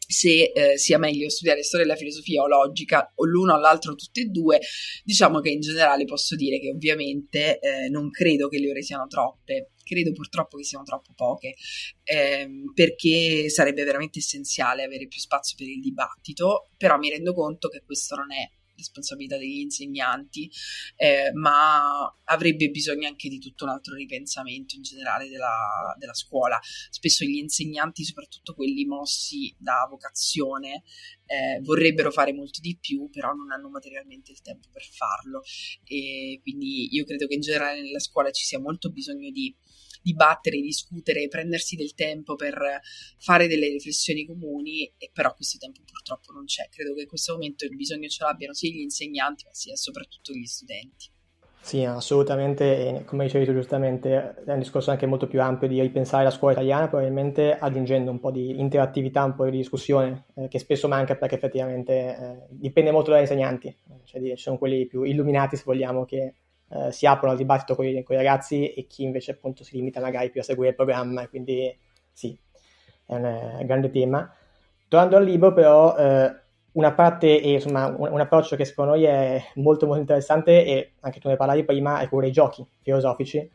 se 0.07 0.51
eh, 0.53 0.77
sia 0.77 0.97
meglio 0.97 1.29
studiare 1.29 1.63
storia 1.63 1.85
della 1.85 1.97
filosofia 1.97 2.41
o 2.41 2.47
logica 2.47 3.11
o 3.15 3.25
l'uno 3.25 3.53
o 3.53 3.59
l'altro 3.59 3.93
tutte 3.95 4.21
e 4.21 4.25
due, 4.25 4.59
diciamo 5.03 5.41
che 5.41 5.49
in 5.49 5.59
generale 5.59 6.05
posso 6.05 6.35
dire 6.35 6.59
che 6.59 6.69
ovviamente 6.69 7.59
eh, 7.59 7.89
non 7.89 8.09
credo 8.09 8.47
che 8.47 8.57
le 8.59 8.69
ore 8.69 8.81
siano 8.81 9.07
troppe, 9.07 9.71
credo 9.83 10.13
purtroppo 10.13 10.57
che 10.57 10.63
siano 10.63 10.85
troppo 10.85 11.11
poche, 11.13 11.55
ehm, 12.03 12.71
perché 12.73 13.49
sarebbe 13.49 13.83
veramente 13.83 14.19
essenziale 14.19 14.83
avere 14.83 15.07
più 15.07 15.19
spazio 15.19 15.55
per 15.57 15.67
il 15.67 15.81
dibattito, 15.81 16.69
però 16.77 16.97
mi 16.97 17.09
rendo 17.09 17.33
conto 17.33 17.67
che 17.67 17.83
questo 17.85 18.15
non 18.15 18.31
è 18.31 18.56
responsabilità 18.77 19.37
degli 19.37 19.59
insegnanti, 19.59 20.49
eh, 20.95 21.31
ma 21.33 22.13
avrebbe 22.25 22.69
bisogno 22.69 23.07
anche 23.07 23.29
di 23.29 23.39
tutto 23.39 23.65
un 23.65 23.71
altro 23.71 23.95
ripensamento 23.95 24.75
in 24.75 24.81
generale 24.81 25.27
della, 25.27 25.95
della 25.97 26.13
scuola. 26.13 26.59
Spesso 26.89 27.25
gli 27.25 27.37
insegnanti, 27.37 28.03
soprattutto 28.03 28.53
quelli 28.53 28.85
mossi 28.85 29.53
da 29.57 29.87
vocazione, 29.89 30.83
eh, 31.25 31.59
vorrebbero 31.61 32.11
fare 32.11 32.33
molto 32.33 32.59
di 32.61 32.77
più, 32.79 33.09
però 33.09 33.33
non 33.33 33.51
hanno 33.51 33.69
materialmente 33.69 34.31
il 34.31 34.41
tempo 34.41 34.69
per 34.71 34.83
farlo. 34.83 35.41
E 35.83 36.39
quindi 36.41 36.93
io 36.93 37.03
credo 37.05 37.27
che 37.27 37.35
in 37.35 37.41
generale 37.41 37.81
nella 37.81 37.99
scuola 37.99 38.31
ci 38.31 38.45
sia 38.45 38.59
molto 38.59 38.89
bisogno 38.89 39.29
di 39.31 39.55
dibattere, 40.07 40.61
discutere, 40.61 41.27
prendersi 41.27 41.75
del 41.75 41.93
tempo 41.93 42.35
per 42.35 42.79
fare 43.17 43.47
delle 43.47 43.67
riflessioni 43.67 44.25
comuni, 44.25 44.93
e 44.97 45.09
però 45.11 45.33
questo 45.33 45.57
tempo 45.57 45.81
purtroppo 45.85 46.31
non 46.31 46.45
c'è. 46.45 46.69
Credo 46.69 46.93
che 46.93 47.01
in 47.01 47.07
questo 47.07 47.33
momento 47.33 47.65
il 47.65 47.75
bisogno 47.75 48.07
ce 48.07 48.23
l'abbiano 48.23 48.53
sia 48.53 48.71
gli 48.71 48.79
insegnanti, 48.79 49.43
ma 49.45 49.53
sia 49.53 49.75
soprattutto 49.75 50.31
gli 50.31 50.45
studenti. 50.45 51.15
Sì, 51.59 51.83
assolutamente, 51.83 52.63
e 52.99 53.03
come 53.03 53.25
dicevi 53.25 53.43
tu 53.43 53.51
giustamente, 53.51 54.35
è 54.45 54.53
un 54.53 54.59
discorso 54.59 54.89
anche 54.89 55.05
molto 55.05 55.27
più 55.27 55.41
ampio 55.41 55.67
di 55.67 55.81
ripensare 55.81 56.23
la 56.23 56.29
scuola 56.29 56.53
italiana, 56.53 56.87
probabilmente 56.87 57.57
aggiungendo 57.57 58.09
un 58.09 58.21
po' 58.21 58.31
di 58.31 58.57
interattività, 58.57 59.25
un 59.25 59.35
po' 59.35 59.43
di 59.49 59.57
discussione, 59.57 60.27
eh, 60.35 60.47
che 60.47 60.59
spesso 60.59 60.87
manca 60.87 61.17
perché 61.17 61.35
effettivamente 61.35 61.91
eh, 61.93 62.47
dipende 62.51 62.91
molto 62.91 63.11
dagli 63.11 63.21
insegnanti, 63.21 63.75
cioè 64.05 64.21
ci 64.21 64.37
sono 64.37 64.57
quelli 64.57 64.85
più 64.85 65.03
illuminati, 65.03 65.57
se 65.57 65.63
vogliamo, 65.65 66.05
che 66.05 66.35
eh, 66.69 66.91
si 66.91 67.05
aprono 67.05 67.31
al 67.31 67.37
dibattito 67.37 67.75
con 67.75 67.85
i, 67.85 68.03
ragazzi 68.07 68.73
e 68.73 68.87
chi 68.87 69.03
invece 69.03 69.31
appunto 69.31 69.63
si 69.63 69.75
limita 69.75 70.01
magari 70.01 70.29
più 70.29 70.41
a 70.41 70.43
seguire 70.43 70.69
il 70.71 70.75
programma, 70.75 71.27
quindi 71.27 71.75
sì, 72.11 72.37
è 73.05 73.15
un, 73.15 73.23
è 73.23 73.57
un 73.59 73.65
grande 73.65 73.89
tema. 73.89 74.31
Tornando 74.87 75.17
al 75.17 75.23
libro 75.23 75.53
però, 75.53 75.95
eh, 75.97 76.35
una 76.73 76.93
parte, 76.93 77.41
e, 77.41 77.53
insomma, 77.53 77.87
un, 77.87 78.11
un, 78.11 78.19
approccio 78.19 78.55
che 78.55 78.65
secondo 78.65 78.91
noi 78.91 79.03
è 79.03 79.41
molto 79.55 79.85
molto 79.85 80.01
interessante 80.01 80.65
e 80.65 80.93
anche 81.01 81.19
tu 81.19 81.27
ne 81.27 81.35
parlavi 81.35 81.63
prima, 81.63 81.99
è 81.99 82.07
quello 82.07 82.23
dei 82.23 82.31
giochi 82.31 82.65
filosofici. 82.81 83.49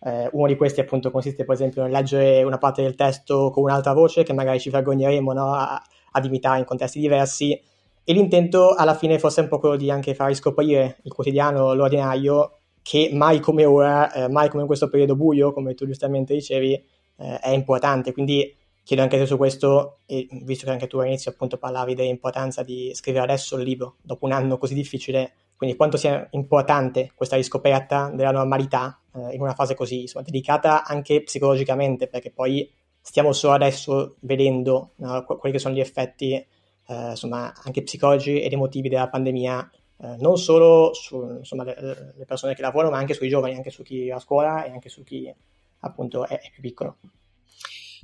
Eh, 0.00 0.28
uno 0.32 0.46
di 0.46 0.56
questi 0.56 0.80
appunto 0.80 1.10
consiste 1.10 1.44
per 1.44 1.54
esempio 1.54 1.82
nel 1.82 1.90
leggere 1.90 2.44
una 2.44 2.58
parte 2.58 2.82
del 2.82 2.94
testo 2.94 3.50
con 3.50 3.64
un'altra 3.64 3.92
voce 3.92 4.22
che 4.22 4.32
magari 4.32 4.60
ci 4.60 4.70
vergogneremo 4.70 5.32
no, 5.32 5.52
a, 5.54 5.82
ad 6.12 6.24
imitare 6.24 6.60
in 6.60 6.64
contesti 6.64 7.00
diversi 7.00 7.60
e 8.08 8.14
l'intento 8.14 8.72
alla 8.74 8.94
fine 8.94 9.18
fosse 9.18 9.42
un 9.42 9.48
po' 9.48 9.58
quello 9.58 9.76
di 9.76 9.90
anche 9.90 10.14
far 10.14 10.28
riscoprire 10.28 10.96
il 11.02 11.12
quotidiano, 11.12 11.74
l'ordinario, 11.74 12.60
che 12.80 13.10
mai 13.12 13.38
come 13.38 13.66
ora, 13.66 14.10
eh, 14.10 14.28
mai 14.30 14.48
come 14.48 14.62
in 14.62 14.66
questo 14.66 14.88
periodo 14.88 15.14
buio, 15.14 15.52
come 15.52 15.74
tu 15.74 15.84
giustamente 15.84 16.32
dicevi, 16.32 16.72
eh, 16.72 17.38
è 17.38 17.50
importante. 17.50 18.14
Quindi 18.14 18.56
chiedo 18.82 19.02
anche 19.02 19.18
te 19.18 19.26
su 19.26 19.36
questo, 19.36 19.98
visto 20.06 20.64
che 20.64 20.70
anche 20.70 20.86
tu 20.86 20.96
all'inizio 20.96 21.32
appunto 21.32 21.58
parlavi 21.58 21.94
dell'importanza 21.94 22.62
di 22.62 22.92
scrivere 22.94 23.24
adesso 23.24 23.56
il 23.56 23.64
libro, 23.64 23.96
dopo 24.00 24.24
un 24.24 24.32
anno 24.32 24.56
così 24.56 24.72
difficile, 24.72 25.32
quindi 25.54 25.76
quanto 25.76 25.98
sia 25.98 26.26
importante 26.30 27.12
questa 27.14 27.36
riscoperta 27.36 28.10
della 28.14 28.30
normalità 28.30 29.02
eh, 29.16 29.34
in 29.34 29.42
una 29.42 29.52
fase 29.52 29.74
così 29.74 30.00
insomma, 30.00 30.24
delicata 30.24 30.82
anche 30.82 31.22
psicologicamente, 31.24 32.08
perché 32.08 32.30
poi 32.30 32.72
stiamo 33.02 33.34
solo 33.34 33.52
adesso 33.52 34.16
vedendo 34.20 34.92
no, 34.96 35.26
quelli 35.26 35.54
che 35.54 35.60
sono 35.60 35.74
gli 35.74 35.80
effetti 35.80 36.42
eh, 36.88 37.10
insomma, 37.10 37.52
anche 37.64 37.82
psicologi 37.82 38.40
ed 38.40 38.52
emotivi 38.52 38.88
della 38.88 39.08
pandemia, 39.08 39.70
eh, 40.00 40.16
non 40.18 40.38
solo 40.38 40.92
sulle 40.94 42.24
persone 42.26 42.54
che 42.54 42.62
lavorano, 42.62 42.92
ma 42.92 42.98
anche 42.98 43.14
sui 43.14 43.28
giovani, 43.28 43.54
anche 43.54 43.70
su 43.70 43.82
chi 43.82 44.08
è 44.08 44.12
a 44.12 44.18
scuola 44.18 44.64
e 44.64 44.70
anche 44.70 44.88
su 44.88 45.04
chi 45.04 45.32
appunto 45.80 46.26
è, 46.26 46.40
è 46.40 46.50
più 46.50 46.62
piccolo. 46.62 46.98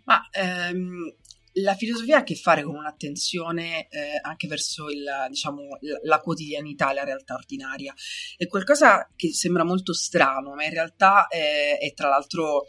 Ma 0.05 0.29
ehm, 0.31 1.15
la 1.59 1.75
filosofia 1.75 2.17
ha 2.17 2.21
a 2.21 2.25
che 2.25 2.35
fare 2.35 2.63
con 2.63 2.75
un'attenzione 2.75 3.89
eh, 3.89 4.19
anche 4.21 4.47
verso 4.49 4.91
il, 4.91 5.05
diciamo, 5.29 5.79
la, 6.03 6.21
quotidianità, 6.21 6.93
la 6.93 7.05
realtà 7.05 7.35
ordinaria. 7.35 7.95
È 8.37 8.47
qualcosa 8.47 9.11
che 9.15 9.33
sembra 9.33 9.65
molto 9.65 9.95
strano, 9.95 10.55
ma 10.55 10.65
in 10.65 10.73
realtà 10.73 11.29
è, 11.29 11.79
è 11.79 11.95
tra 11.95 12.09
l'altro 12.09 12.65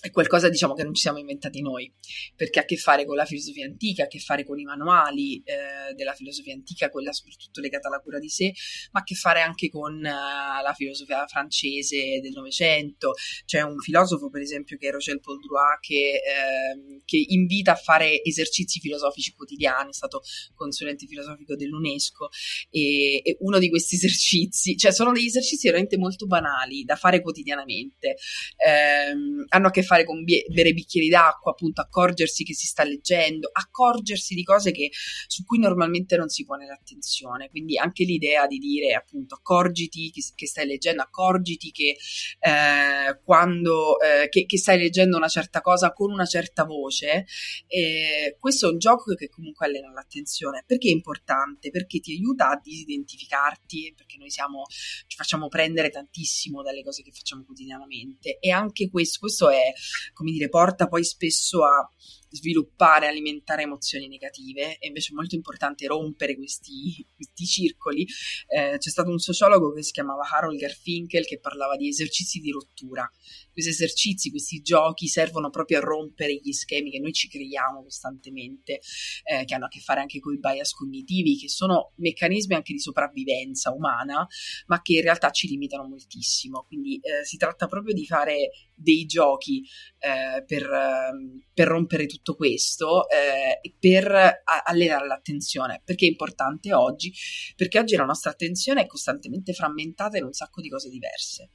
è 0.00 0.10
qualcosa 0.10 0.48
diciamo 0.48 0.74
che 0.74 0.82
non 0.82 0.94
ci 0.94 1.02
siamo 1.02 1.18
inventati 1.18 1.60
noi, 1.60 1.92
perché 2.34 2.58
ha 2.60 2.62
a 2.62 2.64
che 2.64 2.76
fare 2.76 3.04
con 3.04 3.16
la 3.16 3.26
filosofia 3.26 3.66
antica, 3.66 4.02
ha 4.02 4.06
a 4.06 4.08
che 4.08 4.18
fare 4.18 4.44
con 4.44 4.58
i 4.58 4.64
manuali 4.64 5.42
eh, 5.44 5.94
della 5.94 6.14
filosofia 6.14 6.54
antica, 6.54 6.88
quella 6.88 7.12
soprattutto 7.12 7.60
legata 7.60 7.88
alla 7.88 8.00
cura 8.00 8.18
di 8.18 8.28
sé, 8.28 8.52
ma 8.92 9.00
ha 9.00 9.02
a 9.02 9.04
che 9.04 9.14
fare 9.14 9.42
anche 9.42 9.68
con 9.68 9.96
uh, 9.96 10.02
la 10.02 10.72
filosofia 10.74 11.26
francese 11.26 12.20
del 12.20 12.32
Novecento. 12.32 13.12
C'è 13.44 13.60
un 13.60 13.78
filosofo, 13.78 14.30
per 14.30 14.40
esempio, 14.40 14.78
che 14.78 14.88
è 14.88 14.90
Rochelle 14.90 15.20
Poldrois, 15.20 15.78
che, 15.80 16.14
eh, 16.14 17.02
che 17.04 17.24
invita 17.28 17.72
a 17.72 17.76
fare 17.76 18.22
esercizi 18.22 18.80
filosofici 18.80 19.34
quotidiani, 19.34 19.90
è 19.90 19.94
stato 19.94 20.22
consulente 20.54 21.06
filosofico 21.06 21.56
dell'UNESCO, 21.56 22.30
e, 22.70 23.20
e 23.22 23.36
uno 23.40 23.58
di 23.58 23.68
questi 23.68 23.96
esercizi, 24.00 24.76
cioè 24.76 24.92
sono 24.92 25.12
degli 25.12 25.26
esercizi 25.26 25.66
veramente 25.66 25.98
molto 25.98 26.26
banali 26.26 26.84
da 26.84 26.96
fare 26.96 27.20
quotidianamente, 27.20 28.16
eh, 28.56 29.12
hanno 29.48 29.66
a 29.66 29.70
che 29.70 29.82
fare 29.82 29.89
con 30.04 30.24
bie- 30.24 30.44
bere 30.48 30.72
bicchieri 30.72 31.08
d'acqua, 31.08 31.52
appunto 31.52 31.80
accorgersi 31.80 32.44
che 32.44 32.54
si 32.54 32.66
sta 32.66 32.84
leggendo, 32.84 33.48
accorgersi 33.52 34.34
di 34.34 34.42
cose 34.42 34.72
che, 34.72 34.90
su 35.26 35.44
cui 35.44 35.58
normalmente 35.58 36.16
non 36.16 36.28
si 36.28 36.44
pone 36.44 36.66
l'attenzione. 36.66 37.48
Quindi 37.48 37.78
anche 37.78 38.04
l'idea 38.04 38.46
di 38.46 38.58
dire 38.58 38.94
appunto 38.94 39.34
accorgiti 39.34 40.10
che, 40.10 40.22
che 40.34 40.46
stai 40.46 40.66
leggendo, 40.66 41.02
accorgiti 41.02 41.70
che 41.70 41.96
eh, 42.40 43.20
quando 43.24 43.98
eh, 44.00 44.28
che, 44.28 44.46
che, 44.46 44.58
stai 44.58 44.78
leggendo 44.78 45.16
una 45.16 45.28
certa 45.28 45.60
cosa 45.60 45.92
con 45.92 46.10
una 46.10 46.26
certa 46.26 46.64
voce, 46.64 47.26
eh, 47.66 48.36
questo 48.38 48.68
è 48.68 48.72
un 48.72 48.78
gioco 48.78 49.14
che 49.14 49.28
comunque 49.28 49.66
allena 49.66 49.90
l'attenzione. 49.92 50.64
Perché 50.66 50.88
è 50.88 50.92
importante? 50.92 51.70
Perché 51.70 52.00
ti 52.00 52.12
aiuta 52.12 52.50
a 52.50 52.60
disidentificarti, 52.62 53.94
perché 53.96 54.16
noi 54.18 54.30
siamo, 54.30 54.64
ci 55.06 55.16
facciamo 55.16 55.48
prendere 55.48 55.90
tantissimo 55.90 56.62
dalle 56.62 56.82
cose 56.82 57.02
che 57.02 57.12
facciamo 57.12 57.44
quotidianamente 57.44 58.38
e 58.38 58.50
anche 58.50 58.88
questo, 58.90 59.18
questo 59.20 59.50
è 59.50 59.72
come 60.12 60.30
dire, 60.30 60.48
porta 60.48 60.88
poi 60.88 61.04
spesso 61.04 61.64
a 61.64 61.88
sviluppare, 62.30 63.06
alimentare 63.06 63.62
emozioni 63.62 64.08
negative, 64.08 64.78
e 64.78 64.86
invece 64.88 65.12
è 65.12 65.14
molto 65.14 65.34
importante 65.34 65.86
rompere 65.86 66.36
questi, 66.36 67.04
questi 67.14 67.44
circoli. 67.44 68.06
Eh, 68.46 68.76
c'è 68.78 68.90
stato 68.90 69.10
un 69.10 69.18
sociologo 69.18 69.72
che 69.72 69.82
si 69.82 69.92
chiamava 69.92 70.22
Harold 70.30 70.58
Garfinkel 70.58 71.24
che 71.26 71.40
parlava 71.40 71.76
di 71.76 71.88
esercizi 71.88 72.40
di 72.40 72.50
rottura. 72.50 73.08
Questi 73.52 73.70
esercizi, 73.70 74.30
questi 74.30 74.60
giochi 74.60 75.08
servono 75.08 75.50
proprio 75.50 75.78
a 75.78 75.82
rompere 75.82 76.34
gli 76.34 76.52
schemi 76.52 76.90
che 76.90 77.00
noi 77.00 77.12
ci 77.12 77.28
creiamo 77.28 77.82
costantemente, 77.82 78.80
eh, 79.24 79.44
che 79.44 79.54
hanno 79.54 79.66
a 79.66 79.68
che 79.68 79.80
fare 79.80 80.00
anche 80.00 80.20
con 80.20 80.32
i 80.32 80.38
bias 80.38 80.72
cognitivi, 80.72 81.36
che 81.36 81.48
sono 81.48 81.92
meccanismi 81.96 82.54
anche 82.54 82.72
di 82.72 82.80
sopravvivenza 82.80 83.72
umana, 83.72 84.26
ma 84.66 84.80
che 84.82 84.94
in 84.94 85.02
realtà 85.02 85.30
ci 85.30 85.48
limitano 85.48 85.86
moltissimo. 85.86 86.64
Quindi 86.66 86.96
eh, 86.96 87.24
si 87.24 87.36
tratta 87.36 87.66
proprio 87.66 87.92
di 87.92 88.06
fare 88.06 88.50
dei 88.80 89.04
giochi 89.04 89.62
eh, 89.98 90.42
per, 90.44 90.62
ehm, 90.62 91.44
per, 91.52 91.68
rompere 91.68 92.06
tutto 92.06 92.19
questo 92.36 93.08
eh, 93.08 93.60
per 93.78 94.42
allenare 94.64 95.06
l'attenzione. 95.06 95.82
Perché 95.84 96.06
è 96.06 96.10
importante 96.10 96.72
oggi? 96.72 97.12
Perché 97.56 97.78
oggi 97.78 97.96
la 97.96 98.04
nostra 98.04 98.30
attenzione 98.30 98.82
è 98.82 98.86
costantemente 98.86 99.52
frammentata 99.52 100.16
in 100.16 100.24
un 100.24 100.32
sacco 100.32 100.60
di 100.60 100.68
cose 100.68 100.88
diverse. 100.88 101.50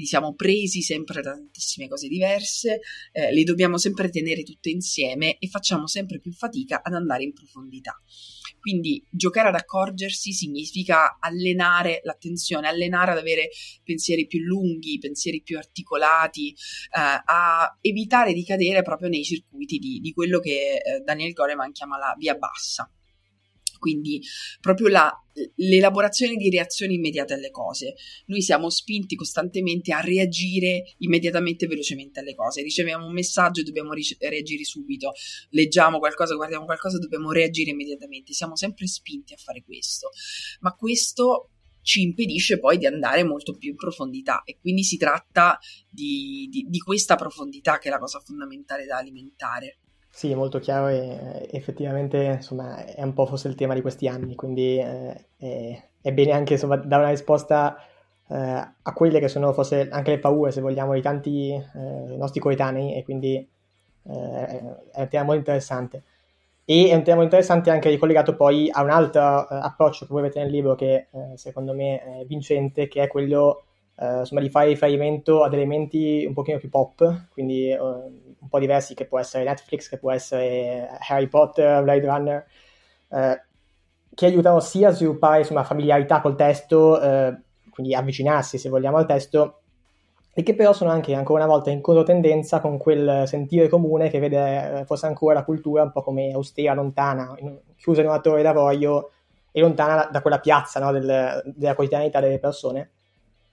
Li 0.00 0.06
siamo 0.06 0.34
presi 0.34 0.80
sempre 0.80 1.20
da 1.20 1.34
tantissime 1.34 1.86
cose 1.86 2.08
diverse, 2.08 2.80
eh, 3.12 3.32
li 3.32 3.44
dobbiamo 3.44 3.76
sempre 3.76 4.08
tenere 4.08 4.42
tutte 4.42 4.70
insieme 4.70 5.36
e 5.38 5.46
facciamo 5.48 5.86
sempre 5.86 6.18
più 6.20 6.32
fatica 6.32 6.80
ad 6.82 6.94
andare 6.94 7.22
in 7.22 7.34
profondità. 7.34 8.00
Quindi 8.58 9.06
giocare 9.10 9.48
ad 9.48 9.54
accorgersi 9.54 10.32
significa 10.32 11.18
allenare 11.20 12.00
l'attenzione, 12.02 12.68
allenare 12.68 13.12
ad 13.12 13.18
avere 13.18 13.50
pensieri 13.84 14.26
più 14.26 14.40
lunghi, 14.40 14.98
pensieri 14.98 15.42
più 15.42 15.58
articolati, 15.58 16.48
eh, 16.50 17.22
a 17.24 17.78
evitare 17.80 18.32
di 18.32 18.44
cadere 18.44 18.82
proprio 18.82 19.08
nei 19.08 19.22
circuiti 19.22 19.78
di, 19.78 20.00
di 20.00 20.12
quello 20.12 20.40
che 20.40 20.76
eh, 20.76 21.00
Daniel 21.04 21.32
Goleman 21.32 21.72
chiama 21.72 21.98
la 21.98 22.14
via 22.18 22.34
bassa 22.34 22.90
quindi 23.80 24.22
proprio 24.60 24.86
la, 24.86 25.12
l'elaborazione 25.56 26.36
di 26.36 26.50
reazioni 26.50 26.94
immediate 26.94 27.34
alle 27.34 27.50
cose. 27.50 27.94
Noi 28.26 28.42
siamo 28.42 28.70
spinti 28.70 29.16
costantemente 29.16 29.92
a 29.92 30.00
reagire 30.00 30.94
immediatamente 30.98 31.64
e 31.64 31.68
velocemente 31.68 32.20
alle 32.20 32.34
cose. 32.36 32.62
Riceviamo 32.62 33.06
un 33.06 33.12
messaggio 33.12 33.62
e 33.62 33.64
dobbiamo 33.64 33.92
ri- 33.92 34.16
reagire 34.20 34.62
subito. 34.62 35.12
Leggiamo 35.50 35.98
qualcosa, 35.98 36.36
guardiamo 36.36 36.66
qualcosa, 36.66 36.98
dobbiamo 36.98 37.32
reagire 37.32 37.70
immediatamente. 37.70 38.32
Siamo 38.32 38.54
sempre 38.54 38.86
spinti 38.86 39.32
a 39.32 39.36
fare 39.36 39.64
questo. 39.64 40.10
Ma 40.60 40.74
questo 40.74 41.50
ci 41.82 42.02
impedisce 42.02 42.58
poi 42.58 42.78
di 42.78 42.86
andare 42.86 43.24
molto 43.24 43.56
più 43.56 43.70
in 43.70 43.76
profondità 43.76 44.42
e 44.44 44.58
quindi 44.60 44.84
si 44.84 44.96
tratta 44.96 45.58
di, 45.88 46.46
di, 46.50 46.66
di 46.68 46.78
questa 46.78 47.16
profondità 47.16 47.78
che 47.78 47.88
è 47.88 47.90
la 47.90 47.98
cosa 47.98 48.20
fondamentale 48.20 48.84
da 48.84 48.98
alimentare. 48.98 49.79
Sì, 50.12 50.30
è 50.30 50.34
molto 50.34 50.58
chiaro 50.58 50.88
e 50.88 51.48
effettivamente 51.52 52.16
insomma, 52.18 52.84
è 52.84 53.02
un 53.02 53.14
po' 53.14 53.26
forse 53.26 53.48
il 53.48 53.54
tema 53.54 53.74
di 53.74 53.80
questi 53.80 54.08
anni, 54.08 54.34
quindi 54.34 54.76
eh, 54.78 55.26
è, 55.36 55.82
è, 56.00 56.12
bene 56.12 56.32
anche 56.32 56.54
insomma, 56.54 56.76
dare 56.76 57.02
una 57.02 57.10
risposta 57.12 57.76
eh, 58.28 58.34
a 58.34 58.92
quelle 58.92 59.20
che 59.20 59.28
sono 59.28 59.52
forse 59.52 59.88
anche 59.88 60.10
le 60.10 60.18
paure, 60.18 60.50
se 60.50 60.60
vogliamo, 60.60 60.94
di 60.94 61.00
tanti 61.00 61.50
eh, 61.52 62.16
nostri 62.16 62.40
coetanei 62.40 62.94
e 62.96 63.04
quindi 63.04 63.36
eh, 63.36 64.46
è 64.92 65.00
un 65.00 65.08
tema 65.08 65.24
molto 65.24 65.38
interessante. 65.38 66.02
E 66.64 66.88
è 66.90 66.94
un 66.94 67.02
tema 67.02 67.20
molto 67.20 67.36
interessante 67.36 67.70
anche 67.70 67.88
ricollegato 67.88 68.36
poi 68.36 68.68
a 68.70 68.82
un 68.82 68.90
altro 68.90 69.48
eh, 69.48 69.54
approccio 69.56 70.06
che 70.06 70.12
voi 70.12 70.22
avete 70.22 70.40
nel 70.40 70.50
libro 70.50 70.74
che 70.74 71.06
eh, 71.10 71.36
secondo 71.36 71.72
me 71.72 72.20
è 72.20 72.24
vincente, 72.26 72.88
che 72.88 73.02
è 73.02 73.06
quello 73.08 73.64
insomma, 74.00 74.40
di 74.40 74.48
fare 74.48 74.68
riferimento 74.68 75.42
ad 75.42 75.52
elementi 75.52 76.24
un 76.26 76.32
pochino 76.32 76.58
più 76.58 76.70
pop, 76.70 77.28
quindi 77.32 77.76
un 77.78 78.48
po' 78.48 78.58
diversi, 78.58 78.94
che 78.94 79.04
può 79.04 79.18
essere 79.18 79.44
Netflix, 79.44 79.88
che 79.88 79.98
può 79.98 80.10
essere 80.10 80.88
Harry 81.08 81.26
Potter, 81.26 81.82
Blade 81.82 82.06
Runner, 82.06 82.46
eh, 83.10 83.42
che 84.14 84.26
aiutano 84.26 84.60
sia 84.60 84.88
a 84.88 84.92
sviluppare 84.92 85.40
insomma, 85.40 85.64
familiarità 85.64 86.20
col 86.20 86.36
testo, 86.36 87.00
eh, 87.00 87.36
quindi 87.70 87.94
avvicinarsi 87.94 88.58
se 88.58 88.68
vogliamo 88.68 88.96
al 88.96 89.06
testo, 89.06 89.60
e 90.32 90.42
che 90.42 90.54
però 90.54 90.72
sono 90.72 90.90
anche 90.90 91.14
ancora 91.14 91.44
una 91.44 91.52
volta 91.52 91.70
in 91.70 91.80
controtendenza 91.80 92.60
con 92.60 92.78
quel 92.78 93.24
sentire 93.26 93.68
comune 93.68 94.08
che 94.08 94.20
vede 94.20 94.80
eh, 94.80 94.84
forse 94.84 95.06
ancora 95.06 95.34
la 95.34 95.44
cultura 95.44 95.82
un 95.82 95.92
po' 95.92 96.02
come 96.02 96.32
austera, 96.32 96.72
lontana, 96.72 97.34
chiusa 97.76 98.00
in 98.00 98.06
una 98.06 98.20
torre 98.20 98.42
d'avorio 98.42 99.10
e 99.52 99.60
lontana 99.60 100.08
da 100.10 100.22
quella 100.22 100.38
piazza 100.38 100.80
no, 100.80 100.92
del, 100.92 101.42
della 101.56 101.74
quotidianità 101.74 102.20
delle 102.20 102.38
persone. 102.38 102.90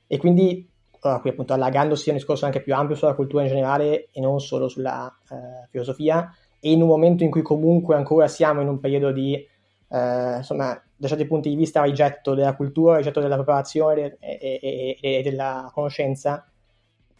E 0.08 0.18
quindi 0.18 0.68
uh, 1.02 1.20
qui 1.20 1.30
appunto 1.30 1.54
allargandosi 1.54 2.10
a 2.10 2.14
un 2.14 2.18
discorso 2.18 2.46
anche 2.46 2.62
più 2.62 2.74
ampio 2.74 2.96
sulla 2.96 3.14
cultura 3.14 3.44
in 3.44 3.50
generale 3.50 4.08
e 4.12 4.22
non 4.22 4.40
solo 4.40 4.68
sulla 4.68 5.14
uh, 5.30 5.36
filosofia, 5.70 6.34
e 6.60 6.72
in 6.72 6.82
un 6.82 6.88
momento 6.88 7.24
in 7.24 7.30
cui 7.30 7.42
comunque 7.42 7.96
ancora 7.96 8.28
siamo 8.28 8.62
in 8.62 8.68
un 8.68 8.80
periodo 8.80 9.12
di, 9.12 9.46
uh, 9.90 10.38
insomma, 10.38 10.82
da 10.96 11.08
certi 11.08 11.26
punti 11.26 11.50
di 11.50 11.56
vista, 11.56 11.84
rigetto 11.84 12.34
della 12.34 12.56
cultura, 12.56 12.98
rigetto 12.98 13.20
della 13.20 13.36
preparazione 13.36 14.18
e, 14.20 14.40
e, 14.42 14.98
e, 15.00 15.14
e 15.18 15.22
della 15.22 15.70
conoscenza. 15.74 16.44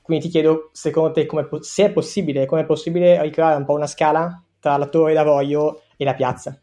Quindi 0.02 0.26
ti 0.26 0.32
chiedo, 0.32 0.70
secondo 0.72 1.12
te, 1.12 1.28
se 1.60 1.86
è 1.86 1.92
possibile, 1.92 2.46
come 2.46 2.62
è 2.62 2.66
possibile 2.66 3.22
ricreare 3.22 3.58
un 3.58 3.66
po' 3.66 3.74
una 3.74 3.88
scala 3.88 4.42
tra 4.60 4.78
la 4.78 4.88
torre 4.88 5.14
d'avorio 5.14 5.82
e 5.98 6.06
la 6.06 6.14
piazza? 6.14 6.58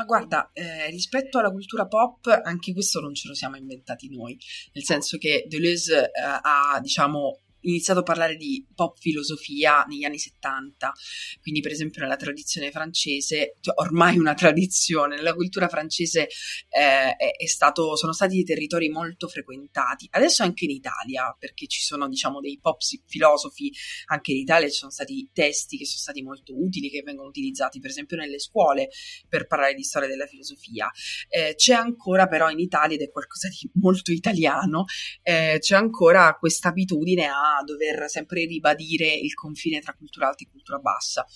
Ma 0.00 0.06
guarda, 0.06 0.50
eh, 0.54 0.88
rispetto 0.88 1.38
alla 1.38 1.50
cultura 1.50 1.86
pop, 1.86 2.26
anche 2.42 2.72
questo 2.72 3.00
non 3.00 3.14
ce 3.14 3.28
lo 3.28 3.34
siamo 3.34 3.56
inventati 3.56 4.08
noi, 4.08 4.34
nel 4.72 4.82
senso 4.82 5.18
che 5.18 5.44
Deleuze 5.46 6.06
eh, 6.06 6.10
ha, 6.40 6.78
diciamo, 6.80 7.40
iniziato 7.62 8.00
a 8.00 8.02
parlare 8.02 8.36
di 8.36 8.64
pop 8.74 8.98
filosofia 8.98 9.84
negli 9.84 10.04
anni 10.04 10.18
70, 10.18 10.92
quindi 11.40 11.60
per 11.60 11.72
esempio 11.72 12.02
nella 12.02 12.16
tradizione 12.16 12.70
francese, 12.70 13.56
cioè 13.60 13.74
ormai 13.78 14.18
una 14.18 14.34
tradizione, 14.34 15.16
nella 15.16 15.34
cultura 15.34 15.68
francese 15.68 16.28
eh, 16.68 17.16
è, 17.16 17.30
è 17.36 17.46
stato, 17.46 17.96
sono 17.96 18.12
stati 18.12 18.34
dei 18.34 18.44
territori 18.44 18.88
molto 18.88 19.28
frequentati, 19.28 20.06
adesso 20.10 20.42
anche 20.42 20.64
in 20.64 20.70
Italia, 20.70 21.34
perché 21.38 21.66
ci 21.66 21.80
sono 21.80 22.08
diciamo 22.08 22.40
dei 22.40 22.58
pop 22.60 22.80
filosofi, 23.06 23.72
anche 24.06 24.32
in 24.32 24.38
Italia 24.38 24.68
ci 24.68 24.76
sono 24.76 24.90
stati 24.90 25.28
testi 25.32 25.76
che 25.76 25.84
sono 25.84 25.98
stati 25.98 26.22
molto 26.22 26.58
utili, 26.58 26.90
che 26.90 27.02
vengono 27.02 27.28
utilizzati 27.28 27.80
per 27.80 27.90
esempio 27.90 28.16
nelle 28.16 28.38
scuole 28.38 28.88
per 29.28 29.46
parlare 29.46 29.74
di 29.74 29.82
storia 29.82 30.08
della 30.08 30.26
filosofia. 30.26 30.90
Eh, 31.28 31.54
c'è 31.56 31.74
ancora 31.74 32.26
però 32.26 32.50
in 32.50 32.58
Italia, 32.58 32.96
ed 32.96 33.02
è 33.02 33.10
qualcosa 33.10 33.48
di 33.48 33.70
molto 33.74 34.12
italiano, 34.12 34.84
eh, 35.22 35.56
c'è 35.58 35.76
ancora 35.76 36.36
questa 36.38 36.68
abitudine 36.68 37.26
a 37.26 37.49
dover 37.64 38.08
sempre 38.08 38.44
ribadire 38.46 39.12
il 39.12 39.34
confine 39.34 39.80
tra 39.80 39.94
cultura 39.94 40.28
alta 40.28 40.44
e 40.44 40.48
cultura 40.50 40.78
bassa 40.78 41.26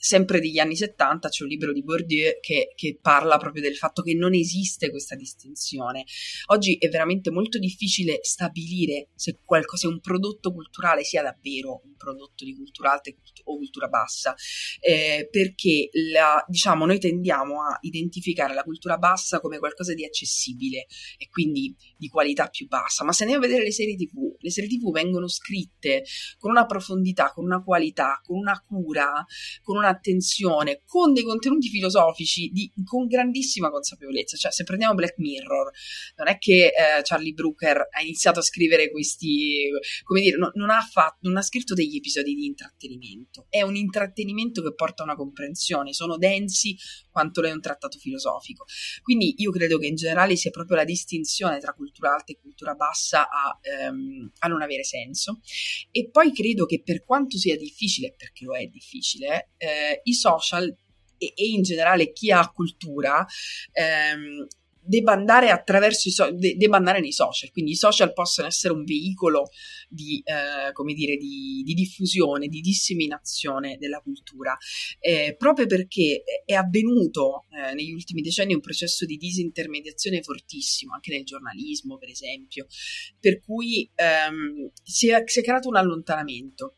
sempre 0.00 0.40
degli 0.40 0.58
anni 0.58 0.76
70 0.76 1.28
c'è 1.28 1.42
un 1.42 1.50
libro 1.50 1.74
di 1.74 1.84
Bourdieu 1.84 2.38
che, 2.40 2.72
che, 2.74 2.98
parla 3.00 3.36
proprio 3.36 3.62
del 3.62 3.76
fatto 3.76 4.00
che 4.00 4.14
non 4.14 4.34
esiste 4.34 4.90
questa 4.90 5.14
distinzione. 5.14 6.04
Oggi 6.46 6.76
è 6.78 6.88
veramente 6.88 7.30
molto 7.30 7.58
difficile 7.58 8.20
stabilire 8.22 9.10
se, 9.14 9.38
qualcosa, 9.44 9.86
se 9.86 9.92
un 9.92 10.00
prodotto 10.00 10.54
culturale 10.54 11.04
sia 11.04 11.22
davvero 11.22 11.82
un 11.84 11.96
prodotto 11.96 12.44
di 12.44 12.56
cultura 12.56 12.92
alta 12.92 13.10
o 13.44 13.56
cultura 13.56 13.88
bassa, 13.88 14.34
eh, 14.80 15.28
perché 15.30 15.90
la, 16.10 16.42
diciamo, 16.48 16.86
noi 16.86 16.98
tendiamo 16.98 17.62
a 17.62 17.76
identificare 17.82 18.54
la 18.54 18.62
cultura 18.62 18.96
bassa 18.96 19.38
come 19.38 19.58
qualcosa 19.58 19.92
di 19.92 20.04
accessibile 20.06 20.86
e 21.18 21.28
quindi 21.28 21.76
di 21.96 22.08
qualità 22.08 22.48
più 22.48 22.66
bassa, 22.66 23.04
ma 23.04 23.12
se 23.12 23.24
andiamo 23.24 23.44
a 23.44 23.46
vedere 23.46 23.64
le 23.64 23.72
serie 23.72 23.96
tv, 23.96 24.34
le 24.38 24.50
serie 24.50 24.70
tv 24.70 24.90
vengono 24.90 25.28
scritte 25.28 26.04
con 26.38 26.50
una 26.50 26.64
profondità, 26.64 27.32
con 27.32 27.44
una 27.44 27.62
qualità, 27.62 28.18
con 28.24 28.38
una 28.38 28.58
cura, 28.66 29.24
con 29.62 29.76
una 29.76 29.89
attenzione, 29.90 30.82
con 30.86 31.12
dei 31.12 31.24
contenuti 31.24 31.68
filosofici 31.68 32.48
di, 32.48 32.70
con 32.84 33.06
grandissima 33.06 33.70
consapevolezza. 33.70 34.36
Cioè, 34.36 34.52
se 34.52 34.64
prendiamo 34.64 34.94
Black 34.94 35.18
Mirror, 35.18 35.70
non 36.16 36.28
è 36.28 36.38
che 36.38 36.66
eh, 36.66 37.02
Charlie 37.02 37.32
Brooker 37.32 37.88
ha 37.90 38.02
iniziato 38.02 38.40
a 38.40 38.42
scrivere 38.42 38.90
questi, 38.90 39.68
come 40.02 40.20
dire, 40.20 40.36
no, 40.36 40.50
non, 40.54 40.70
ha 40.70 40.80
fatto, 40.80 41.28
non 41.28 41.36
ha 41.36 41.42
scritto 41.42 41.74
degli 41.74 41.96
episodi 41.96 42.34
di 42.34 42.46
intrattenimento, 42.46 43.46
è 43.48 43.62
un 43.62 43.76
intrattenimento 43.76 44.62
che 44.62 44.74
porta 44.74 45.02
a 45.02 45.06
una 45.06 45.16
comprensione, 45.16 45.92
sono 45.92 46.16
densi 46.16 46.76
quanto 47.10 47.40
lei 47.40 47.50
è 47.50 47.54
un 47.54 47.60
trattato 47.60 47.98
filosofico. 47.98 48.64
Quindi 49.02 49.34
io 49.38 49.50
credo 49.50 49.78
che 49.78 49.86
in 49.86 49.96
generale 49.96 50.36
sia 50.36 50.50
proprio 50.50 50.76
la 50.76 50.84
distinzione 50.84 51.58
tra 51.58 51.74
cultura 51.74 52.14
alta 52.14 52.32
e 52.32 52.38
cultura 52.40 52.74
bassa 52.74 53.28
a, 53.28 53.58
ehm, 53.60 54.32
a 54.38 54.48
non 54.48 54.62
avere 54.62 54.84
senso. 54.84 55.40
E 55.90 56.08
poi 56.10 56.32
credo 56.32 56.66
che 56.66 56.82
per 56.82 57.04
quanto 57.04 57.36
sia 57.36 57.56
difficile, 57.56 58.14
perché 58.16 58.44
lo 58.44 58.56
è 58.56 58.66
difficile, 58.66 59.50
eh, 59.56 59.79
eh, 59.80 60.00
i 60.04 60.14
social 60.14 60.74
e, 61.16 61.32
e, 61.34 61.46
in 61.46 61.62
generale 61.62 62.12
chi 62.12 62.30
ha 62.30 62.50
cultura 62.50 63.26
ehm, 63.72 64.46
debba 64.82 65.12
andare 65.12 65.50
attraverso 65.50 66.08
i 66.08 66.10
so- 66.10 66.30
de- 66.32 66.56
debba 66.56 66.76
andare 66.76 67.00
nei 67.00 67.12
social, 67.12 67.50
quindi 67.50 67.72
i 67.72 67.76
social 67.76 68.12
possono 68.12 68.48
essere 68.48 68.72
un 68.72 68.84
veicolo 68.84 69.50
di, 69.88 70.22
eh, 70.24 70.72
come 70.72 70.94
dire, 70.94 71.16
di, 71.16 71.62
di, 71.64 71.74
diffusione, 71.74 72.48
di 72.48 72.60
disseminazione 72.60 73.76
della 73.78 74.00
cultura, 74.00 74.56
eh, 74.98 75.36
proprio 75.38 75.66
perché 75.66 76.22
è 76.44 76.54
avvenuto 76.54 77.44
eh, 77.50 77.74
negli 77.74 77.92
ultimi 77.92 78.22
decenni 78.22 78.54
un 78.54 78.60
processo 78.60 79.04
di 79.04 79.16
disintermediazione 79.16 80.22
fortissimo, 80.22 80.94
anche 80.94 81.12
nel 81.12 81.24
giornalismo, 81.24 81.98
per 81.98 82.08
esempio, 82.08 82.66
per 83.18 83.40
cui 83.40 83.88
ehm, 83.94 84.70
si, 84.82 85.10
è, 85.10 85.22
si 85.26 85.40
è 85.40 85.42
creato 85.42 85.68
un 85.68 85.76
allontanamento 85.76 86.76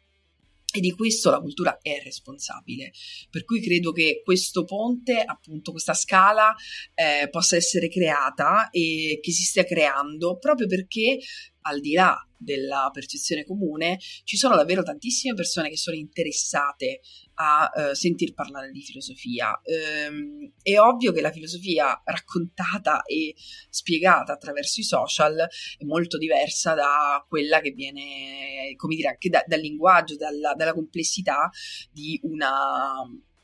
e 0.73 0.81
di 0.81 0.93
questo 0.93 1.31
la 1.31 1.41
cultura 1.41 1.79
è 1.81 2.01
responsabile. 2.03 2.93
Per 3.31 3.45
cui 3.45 3.61
credo 3.61 3.93
che 3.93 4.23
questo 4.25 4.65
ponte, 4.65 5.21
appunto, 5.21 5.71
questa 5.71 5.95
scala 5.95 6.55
eh, 6.95 7.29
possa 7.29 7.57
essere 7.57 7.89
creata 7.89 8.71
e 8.71 9.19
che 9.23 9.33
si 9.33 9.45
stia 9.45 9.65
creando 9.65 10.39
proprio 10.39 10.67
perché 10.67 11.19
al 11.62 11.81
di 11.81 11.92
là 11.92 12.16
della 12.37 12.90
percezione 12.92 13.44
comune, 13.44 13.98
ci 14.25 14.37
sono 14.37 14.57
davvero 14.57 14.83
tantissime 14.83 15.35
persone 15.35 15.68
che 15.68 15.77
sono 15.77 15.96
interessate 15.96 17.01
a 17.35 17.70
uh, 17.72 17.94
sentir 17.94 18.35
parlare 18.35 18.70
di 18.70 18.83
filosofia. 18.83 19.61
Um, 19.64 20.53
è 20.61 20.79
ovvio 20.79 21.12
che 21.12 21.20
la 21.20 21.31
filosofia 21.31 22.01
raccontata 22.05 23.03
e 23.03 23.35
spiegata 23.70 24.33
attraverso 24.33 24.81
i 24.81 24.85
social 24.85 25.37
è 25.37 25.85
molto 25.85 26.18
diversa 26.18 26.75
da 26.75 27.25
quella 27.29 27.61
che 27.61 27.70
viene, 27.70 28.75
come 28.77 28.96
dire, 28.96 29.09
anche 29.09 29.29
da, 29.29 29.42
dal 29.46 29.61
linguaggio, 29.61 30.16
dalla, 30.16 30.55
dalla 30.55 30.75
complessità 30.75 31.48
di 31.90 32.18
una 32.25 33.03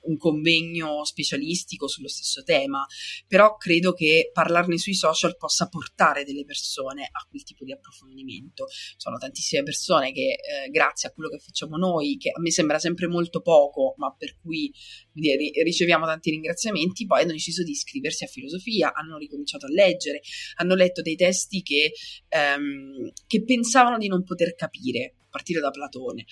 un 0.08 0.16
convegno 0.16 1.04
specialistico 1.04 1.86
sullo 1.86 2.08
stesso 2.08 2.42
tema, 2.42 2.84
però 3.26 3.56
credo 3.56 3.92
che 3.92 4.30
parlarne 4.32 4.78
sui 4.78 4.94
social 4.94 5.36
possa 5.36 5.68
portare 5.68 6.24
delle 6.24 6.44
persone 6.44 7.04
a 7.04 7.26
quel 7.28 7.42
tipo 7.44 7.64
di 7.64 7.72
approfondimento. 7.72 8.66
Sono 8.96 9.16
tantissime 9.18 9.62
persone 9.62 10.12
che 10.12 10.32
eh, 10.32 10.70
grazie 10.70 11.08
a 11.08 11.12
quello 11.12 11.28
che 11.28 11.38
facciamo 11.38 11.76
noi, 11.76 12.16
che 12.16 12.30
a 12.30 12.40
me 12.40 12.50
sembra 12.50 12.78
sempre 12.78 13.06
molto 13.06 13.40
poco, 13.40 13.94
ma 13.98 14.14
per 14.16 14.38
cui 14.40 14.72
dire, 15.12 15.36
riceviamo 15.62 16.06
tanti 16.06 16.30
ringraziamenti, 16.30 17.06
poi 17.06 17.22
hanno 17.22 17.32
deciso 17.32 17.62
di 17.62 17.72
iscriversi 17.72 18.24
a 18.24 18.28
filosofia, 18.28 18.92
hanno 18.94 19.18
ricominciato 19.18 19.66
a 19.66 19.70
leggere, 19.70 20.20
hanno 20.56 20.74
letto 20.74 21.02
dei 21.02 21.16
testi 21.16 21.62
che, 21.62 21.92
ehm, 22.28 23.12
che 23.26 23.44
pensavano 23.44 23.98
di 23.98 24.08
non 24.08 24.24
poter 24.24 24.54
capire 24.54 25.17
partire 25.30 25.60
da 25.60 25.70
Platone 25.70 26.24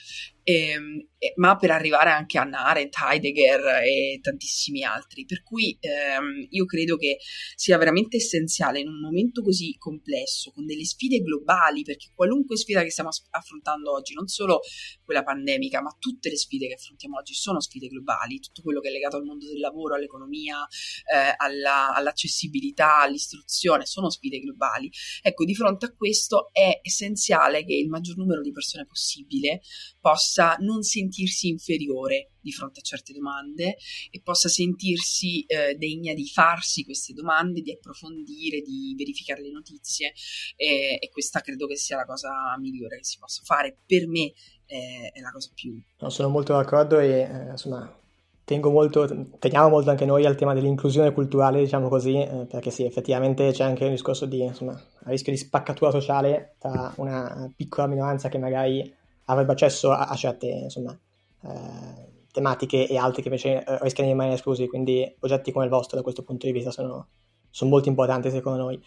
ehm, 0.46 1.08
eh, 1.18 1.32
ma 1.36 1.56
per 1.56 1.72
arrivare 1.72 2.10
anche 2.10 2.38
a 2.38 2.42
Arendt, 2.42 2.94
Heidegger 2.96 3.82
e 3.82 4.20
tantissimi 4.22 4.84
altri. 4.84 5.24
Per 5.24 5.42
cui 5.42 5.76
ehm, 5.80 6.46
io 6.50 6.64
credo 6.66 6.96
che 6.96 7.18
sia 7.56 7.76
veramente 7.78 8.18
essenziale 8.18 8.78
in 8.78 8.88
un 8.88 9.00
momento 9.00 9.42
così 9.42 9.74
complesso, 9.76 10.52
con 10.52 10.64
delle 10.64 10.84
sfide 10.84 11.18
globali, 11.18 11.82
perché 11.82 12.10
qualunque 12.14 12.56
sfida 12.56 12.82
che 12.82 12.90
stiamo 12.90 13.10
affrontando 13.30 13.92
oggi, 13.92 14.14
non 14.14 14.28
solo 14.28 14.60
quella 15.04 15.24
pandemica, 15.24 15.82
ma 15.82 15.94
tutte 15.98 16.28
le 16.30 16.36
sfide 16.36 16.68
che 16.68 16.74
affrontiamo 16.74 17.16
oggi 17.16 17.34
sono 17.34 17.60
sfide 17.60 17.88
globali, 17.88 18.38
tutto 18.38 18.62
quello 18.62 18.80
che 18.80 18.88
è 18.88 18.92
legato 18.92 19.16
al 19.16 19.24
mondo 19.24 19.46
del 19.46 19.58
lavoro, 19.58 19.96
all'economia, 19.96 20.64
eh, 21.12 21.34
alla, 21.36 21.92
all'accessibilità, 21.92 23.00
all'istruzione, 23.00 23.84
sono 23.84 24.10
sfide 24.10 24.38
globali. 24.38 24.90
Ecco, 25.22 25.44
di 25.44 25.54
fronte 25.54 25.86
a 25.86 25.92
questo 25.92 26.50
è 26.52 26.80
essenziale 26.82 27.64
che 27.64 27.74
il 27.74 27.88
maggior 27.88 28.16
numero 28.16 28.42
di 28.42 28.52
persone 28.52 28.85
possibile 28.86 29.60
possa 30.00 30.56
non 30.60 30.82
sentirsi 30.82 31.48
inferiore 31.48 32.32
di 32.40 32.52
fronte 32.52 32.78
a 32.78 32.82
certe 32.82 33.12
domande 33.12 33.76
e 34.10 34.20
possa 34.22 34.48
sentirsi 34.48 35.44
eh, 35.46 35.74
degna 35.74 36.14
di 36.14 36.28
farsi 36.28 36.84
queste 36.84 37.12
domande, 37.12 37.60
di 37.60 37.72
approfondire, 37.72 38.60
di 38.60 38.94
verificare 38.96 39.42
le 39.42 39.50
notizie 39.50 40.12
e, 40.54 40.96
e, 41.00 41.08
questa 41.10 41.40
credo 41.40 41.66
che 41.66 41.76
sia 41.76 41.96
la 41.96 42.04
cosa 42.04 42.30
migliore 42.60 42.98
che 42.98 43.04
si 43.04 43.18
possa 43.18 43.42
fare. 43.44 43.78
Per 43.84 44.06
me 44.06 44.32
eh, 44.66 45.10
è 45.12 45.20
la 45.20 45.32
cosa 45.32 45.50
più... 45.54 45.80
No, 45.98 46.08
sono 46.08 46.28
molto 46.28 46.52
d'accordo 46.52 47.00
e 47.00 47.20
eh, 47.20 47.50
insomma 47.50 48.04
tengo 48.46 48.70
molto, 48.70 49.08
teniamo 49.40 49.68
molto 49.68 49.90
anche 49.90 50.04
noi 50.04 50.24
al 50.24 50.36
tema 50.36 50.54
dell'inclusione 50.54 51.12
culturale, 51.12 51.58
diciamo 51.58 51.88
così, 51.88 52.14
eh, 52.14 52.46
perché 52.48 52.70
sì, 52.70 52.84
effettivamente 52.84 53.50
c'è 53.50 53.64
anche 53.64 53.86
un 53.86 53.90
discorso 53.90 54.24
di, 54.24 54.40
insomma, 54.40 54.80
rischio 55.06 55.32
di 55.32 55.38
spaccatura 55.38 55.90
sociale 55.90 56.54
tra 56.56 56.92
una 56.98 57.52
piccola 57.56 57.88
minoranza 57.88 58.28
che 58.28 58.38
magari 58.38 58.94
avrebbe 59.24 59.50
accesso 59.50 59.90
a, 59.90 60.04
a 60.04 60.14
certe 60.14 60.46
insomma, 60.46 60.96
eh, 61.42 62.24
tematiche 62.30 62.86
e 62.86 62.96
altri 62.96 63.22
che 63.22 63.28
invece 63.28 63.64
eh, 63.64 63.78
rischiano 63.80 64.08
di 64.08 64.14
rimanere 64.14 64.36
esclusi, 64.36 64.68
quindi 64.68 65.12
progetti 65.18 65.50
come 65.50 65.64
il 65.64 65.70
vostro 65.72 65.96
da 65.96 66.04
questo 66.04 66.22
punto 66.22 66.46
di 66.46 66.52
vista 66.52 66.70
sono, 66.70 67.08
sono 67.50 67.70
molto 67.70 67.88
importanti 67.88 68.30
secondo 68.30 68.62
noi. 68.62 68.80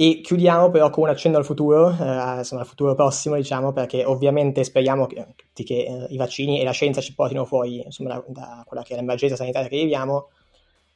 E 0.00 0.20
chiudiamo 0.22 0.70
però 0.70 0.90
con 0.90 1.02
un 1.02 1.08
accenno 1.08 1.38
al 1.38 1.44
futuro, 1.44 1.90
eh, 1.90 2.36
insomma 2.36 2.60
al 2.60 2.68
futuro 2.68 2.94
prossimo 2.94 3.34
diciamo, 3.34 3.72
perché 3.72 4.04
ovviamente 4.04 4.62
speriamo 4.62 5.06
che, 5.06 5.34
che 5.52 5.64
eh, 5.64 6.06
i 6.10 6.16
vaccini 6.16 6.60
e 6.60 6.64
la 6.64 6.70
scienza 6.70 7.00
ci 7.00 7.16
portino 7.16 7.44
fuori 7.44 7.82
insomma, 7.84 8.10
da, 8.10 8.24
da, 8.28 8.64
quella 8.64 8.84
che 8.84 8.92
è 8.94 8.96
l'emergenza 8.96 9.34
sanitaria 9.34 9.68
che 9.68 9.76
viviamo, 9.76 10.28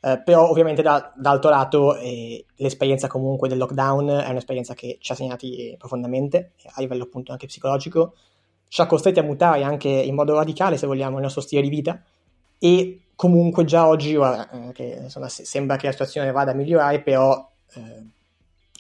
eh, 0.03 0.23
però 0.25 0.49
ovviamente 0.49 0.83
da, 0.83 1.13
dall'altro 1.17 1.51
lato 1.51 1.97
eh, 1.97 2.45
l'esperienza 2.55 3.09
comunque 3.09 3.49
del 3.49 3.59
lockdown 3.59 4.09
è 4.09 4.31
un'esperienza 4.31 4.75
che 4.75 4.99
ci 5.01 5.11
ha 5.11 5.17
segnati 5.17 5.75
profondamente, 5.79 6.53
a 6.75 6.81
livello 6.81 7.03
appunto 7.03 7.33
anche 7.33 7.47
psicologico, 7.47 8.15
ci 8.69 8.83
ha 8.83 8.87
costretti 8.87 9.19
a 9.19 9.25
mutare 9.25 9.65
anche 9.65 9.89
in 9.89 10.15
modo 10.15 10.35
radicale, 10.35 10.77
se 10.77 10.87
vogliamo, 10.87 11.17
il 11.17 11.23
nostro 11.23 11.41
stile 11.41 11.63
di 11.63 11.71
vita. 11.71 12.01
E 12.57 13.01
comunque 13.17 13.65
già 13.65 13.89
oggi, 13.89 14.15
ora, 14.15 14.49
eh, 14.49 14.73
che 14.73 15.01
insomma, 15.03 15.29
sembra 15.29 15.77
che 15.77 15.87
la 15.87 15.93
situazione 15.93 16.31
vada 16.31 16.53
a 16.53 16.55
migliorare, 16.55 17.01
però 17.03 17.51
eh, 17.75 18.21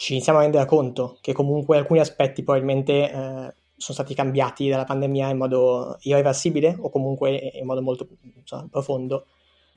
ci 0.03 0.15
iniziamo 0.15 0.41
a 0.41 0.43
rendere 0.43 0.67
conto 0.67 1.19
che 1.21 1.33
comunque 1.33 1.77
alcuni 1.77 2.01
aspetti 2.01 2.43
probabilmente 2.43 2.93
eh, 2.93 3.55
sono 3.77 3.97
stati 3.97 4.15
cambiati 4.15 4.69
dalla 4.69 4.83
pandemia 4.83 5.29
in 5.29 5.37
modo 5.37 5.97
irreversibile 6.01 6.77
o 6.77 6.91
comunque 6.91 7.31
in 7.31 7.65
modo 7.65 7.83
molto 7.83 8.09
insomma, 8.35 8.67
profondo. 8.69 9.27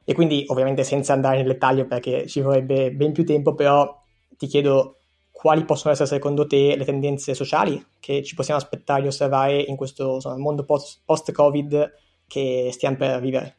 E 0.04 0.16
quindi 0.16 0.44
ovviamente 0.48 0.84
senza 0.84 1.14
andare 1.14 1.38
nel 1.38 1.46
dettaglio 1.46 1.86
perché 1.86 2.26
ci 2.28 2.42
vorrebbe 2.42 2.92
ben 2.92 3.12
più 3.12 3.24
tempo, 3.24 3.54
però 3.54 4.02
ti 4.36 4.48
chiedo 4.48 5.02
quali 5.30 5.64
possono 5.64 5.94
essere 5.94 6.10
secondo 6.10 6.48
te 6.48 6.76
le 6.76 6.86
tendenze 6.86 7.36
sociali 7.36 7.86
che 8.00 8.24
ci 8.24 8.34
possiamo 8.34 8.60
aspettare 8.60 9.04
di 9.04 9.08
osservare 9.08 9.62
in 9.62 9.76
questo 9.76 10.16
insomma, 10.16 10.38
mondo 10.38 10.66
post- 10.66 11.02
post-Covid 11.06 11.94
che 12.26 12.70
stiamo 12.72 12.98
per 12.98 13.22
vivere? 13.22 13.58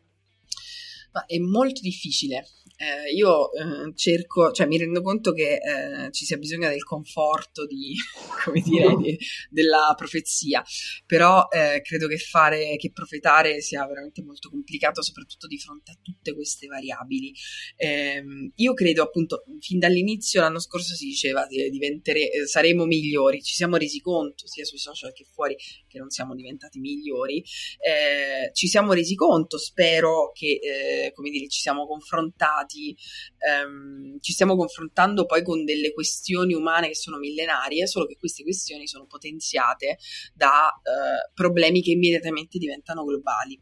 Ma 1.12 1.24
è 1.26 1.38
molto 1.38 1.80
difficile 1.80 2.44
eh, 2.76 3.10
io 3.14 3.52
eh, 3.52 3.92
cerco, 3.94 4.52
cioè 4.52 4.66
mi 4.66 4.76
rendo 4.76 5.00
conto 5.00 5.32
che 5.32 5.54
eh, 5.54 6.12
ci 6.12 6.26
sia 6.26 6.36
bisogno 6.36 6.68
del 6.68 6.84
conforto 6.84 7.66
di, 7.66 7.94
come 8.44 8.60
dire, 8.60 8.94
di, 8.96 9.18
della 9.48 9.94
profezia, 9.96 10.62
però 11.06 11.48
eh, 11.48 11.80
credo 11.82 12.06
che 12.06 12.18
fare, 12.18 12.76
che 12.76 12.92
profetare 12.92 13.62
sia 13.62 13.86
veramente 13.86 14.22
molto 14.22 14.50
complicato, 14.50 15.02
soprattutto 15.02 15.46
di 15.46 15.58
fronte 15.58 15.92
a 15.92 15.98
tutte 16.02 16.34
queste 16.34 16.66
variabili. 16.66 17.32
Ehm, 17.76 18.52
io 18.56 18.74
credo 18.74 19.02
appunto, 19.02 19.44
fin 19.60 19.78
dall'inizio 19.78 20.42
l'anno 20.42 20.60
scorso 20.60 20.94
si 20.94 21.06
diceva 21.06 21.46
eh, 21.46 22.46
saremo 22.46 22.84
migliori, 22.84 23.42
ci 23.42 23.54
siamo 23.54 23.76
resi 23.76 24.00
conto 24.00 24.46
sia 24.46 24.64
sui 24.64 24.78
social 24.78 25.12
che 25.12 25.24
fuori 25.24 25.56
che 25.88 25.98
non 25.98 26.10
siamo 26.10 26.34
diventati 26.34 26.78
migliori, 26.78 27.38
eh, 27.38 28.50
ci 28.52 28.68
siamo 28.68 28.92
resi 28.92 29.14
conto, 29.14 29.56
spero 29.56 30.30
che, 30.32 31.12
come 31.14 31.30
dire, 31.30 31.48
ci 31.48 31.60
siamo 31.60 31.86
confrontati 31.86 32.65
stati, 32.66 32.94
ehm, 33.38 34.18
ci 34.20 34.32
stiamo 34.32 34.56
confrontando 34.56 35.24
poi 35.24 35.42
con 35.42 35.64
delle 35.64 35.92
questioni 35.92 36.52
umane 36.52 36.88
che 36.88 36.94
sono 36.94 37.16
millenarie, 37.16 37.86
solo 37.86 38.06
che 38.06 38.16
queste 38.18 38.42
questioni 38.42 38.86
sono 38.86 39.06
potenziate 39.06 39.98
da 40.34 40.68
eh, 40.68 41.30
problemi 41.32 41.80
che 41.80 41.92
immediatamente 41.92 42.58
diventano 42.58 43.04
globali. 43.04 43.58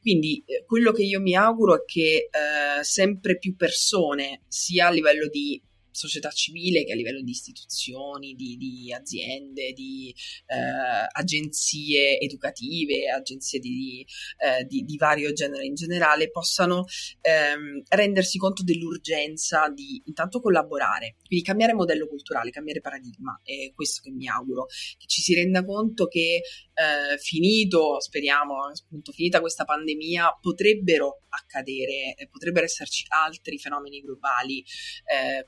Quindi 0.00 0.42
eh, 0.46 0.64
quello 0.64 0.92
che 0.92 1.02
io 1.02 1.20
mi 1.20 1.36
auguro 1.36 1.76
è 1.76 1.84
che 1.84 2.28
eh, 2.30 2.82
sempre 2.82 3.38
più 3.38 3.54
persone, 3.54 4.44
sia 4.48 4.88
a 4.88 4.90
livello 4.90 5.28
di 5.28 5.62
società 5.92 6.30
civile 6.30 6.84
che 6.84 6.92
a 6.92 6.94
livello 6.94 7.22
di 7.22 7.30
istituzioni, 7.30 8.34
di, 8.34 8.56
di 8.56 8.92
aziende, 8.92 9.72
di 9.72 10.14
eh, 10.46 11.06
agenzie 11.12 12.18
educative, 12.18 13.10
agenzie 13.10 13.58
di, 13.58 14.04
eh, 14.38 14.64
di, 14.64 14.84
di, 14.84 14.96
vario 14.96 15.32
genere 15.32 15.64
in 15.64 15.74
generale, 15.74 16.30
possano 16.30 16.84
ehm, 17.20 17.82
rendersi 17.88 18.38
conto 18.38 18.62
dell'urgenza 18.62 19.68
di 19.68 20.02
intanto 20.06 20.40
collaborare, 20.40 21.16
quindi 21.26 21.44
cambiare 21.44 21.74
modello 21.74 22.06
culturale, 22.06 22.50
cambiare 22.50 22.80
paradigma, 22.80 23.40
è 23.42 23.72
questo 23.74 24.00
che 24.02 24.10
mi 24.10 24.28
auguro, 24.28 24.66
che 24.98 25.06
ci 25.06 25.20
si 25.20 25.34
renda 25.34 25.64
conto 25.64 26.06
che 26.06 26.42
eh, 26.80 27.18
finito, 27.18 28.00
speriamo, 28.00 28.54
appunto, 28.66 29.12
finita 29.12 29.40
questa 29.40 29.64
pandemia, 29.64 30.38
potrebbero 30.40 31.22
accadere, 31.28 32.14
eh, 32.16 32.28
potrebbero 32.28 32.64
esserci 32.64 33.04
altri 33.08 33.58
fenomeni 33.58 34.00
globali 34.00 34.60
eh, 34.60 35.44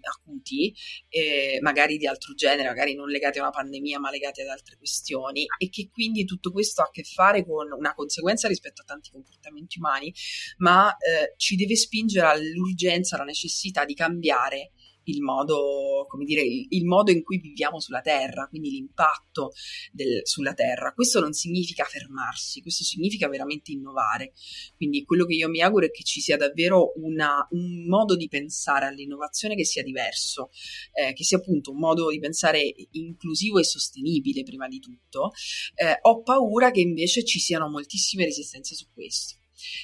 acuti, 0.00 0.74
eh, 1.08 1.58
magari 1.60 1.96
di 1.96 2.06
altro 2.06 2.34
genere, 2.34 2.68
magari 2.68 2.94
non 2.94 3.08
legati 3.08 3.38
a 3.38 3.42
una 3.42 3.50
pandemia, 3.50 3.98
ma 3.98 4.10
legati 4.10 4.40
ad 4.40 4.48
altre 4.48 4.76
questioni, 4.76 5.46
e 5.58 5.68
che 5.68 5.88
quindi 5.90 6.24
tutto 6.24 6.50
questo 6.50 6.82
ha 6.82 6.86
a 6.86 6.90
che 6.90 7.02
fare 7.02 7.44
con 7.44 7.70
una 7.72 7.94
conseguenza 7.94 8.48
rispetto 8.48 8.82
a 8.82 8.84
tanti 8.84 9.10
comportamenti 9.10 9.78
umani, 9.78 10.12
ma 10.58 10.90
eh, 10.96 11.34
ci 11.36 11.56
deve 11.56 11.76
spingere 11.76 12.26
all'urgenza, 12.26 13.16
alla 13.16 13.24
necessità 13.24 13.84
di 13.84 13.94
cambiare 13.94 14.72
il 15.10 15.22
modo, 15.22 16.06
come 16.08 16.24
dire, 16.24 16.42
il, 16.42 16.66
il, 16.70 16.84
modo 16.84 17.10
in 17.10 17.22
cui 17.22 17.38
viviamo 17.38 17.80
sulla 17.80 18.00
Terra, 18.00 18.46
quindi 18.48 18.70
l'impatto 18.70 19.52
del, 19.92 20.20
sulla 20.24 20.54
Terra. 20.54 20.92
Questo 20.92 21.20
non 21.20 21.32
significa 21.32 21.84
fermarsi, 21.84 22.60
questo 22.60 22.84
significa 22.84 23.28
veramente 23.28 23.72
innovare. 23.72 24.32
Quindi 24.76 25.04
quello 25.04 25.24
che 25.24 25.34
io 25.34 25.48
mi 25.48 25.60
auguro 25.60 25.86
è 25.86 25.90
che 25.90 26.02
ci 26.02 26.20
sia 26.20 26.36
davvero 26.36 26.92
una, 26.96 27.46
un 27.50 27.86
modo 27.86 28.16
di 28.16 28.28
pensare 28.28 28.86
all'innovazione 28.86 29.54
che 29.54 29.64
sia 29.64 29.82
diverso, 29.82 30.50
eh, 30.92 31.12
che 31.12 31.24
sia 31.24 31.38
appunto 31.38 31.70
un 31.70 31.78
modo 31.78 32.10
di 32.10 32.18
pensare 32.18 32.74
inclusivo 32.92 33.58
e 33.58 33.64
sostenibile 33.64 34.42
prima 34.42 34.68
di 34.68 34.78
tutto. 34.78 35.32
Eh, 35.74 35.98
ho 36.02 36.22
paura 36.22 36.70
che 36.70 36.80
invece 36.80 37.24
ci 37.24 37.38
siano 37.38 37.68
moltissime 37.68 38.24
resistenze 38.24 38.74
su 38.74 38.86
questo. 38.92 39.36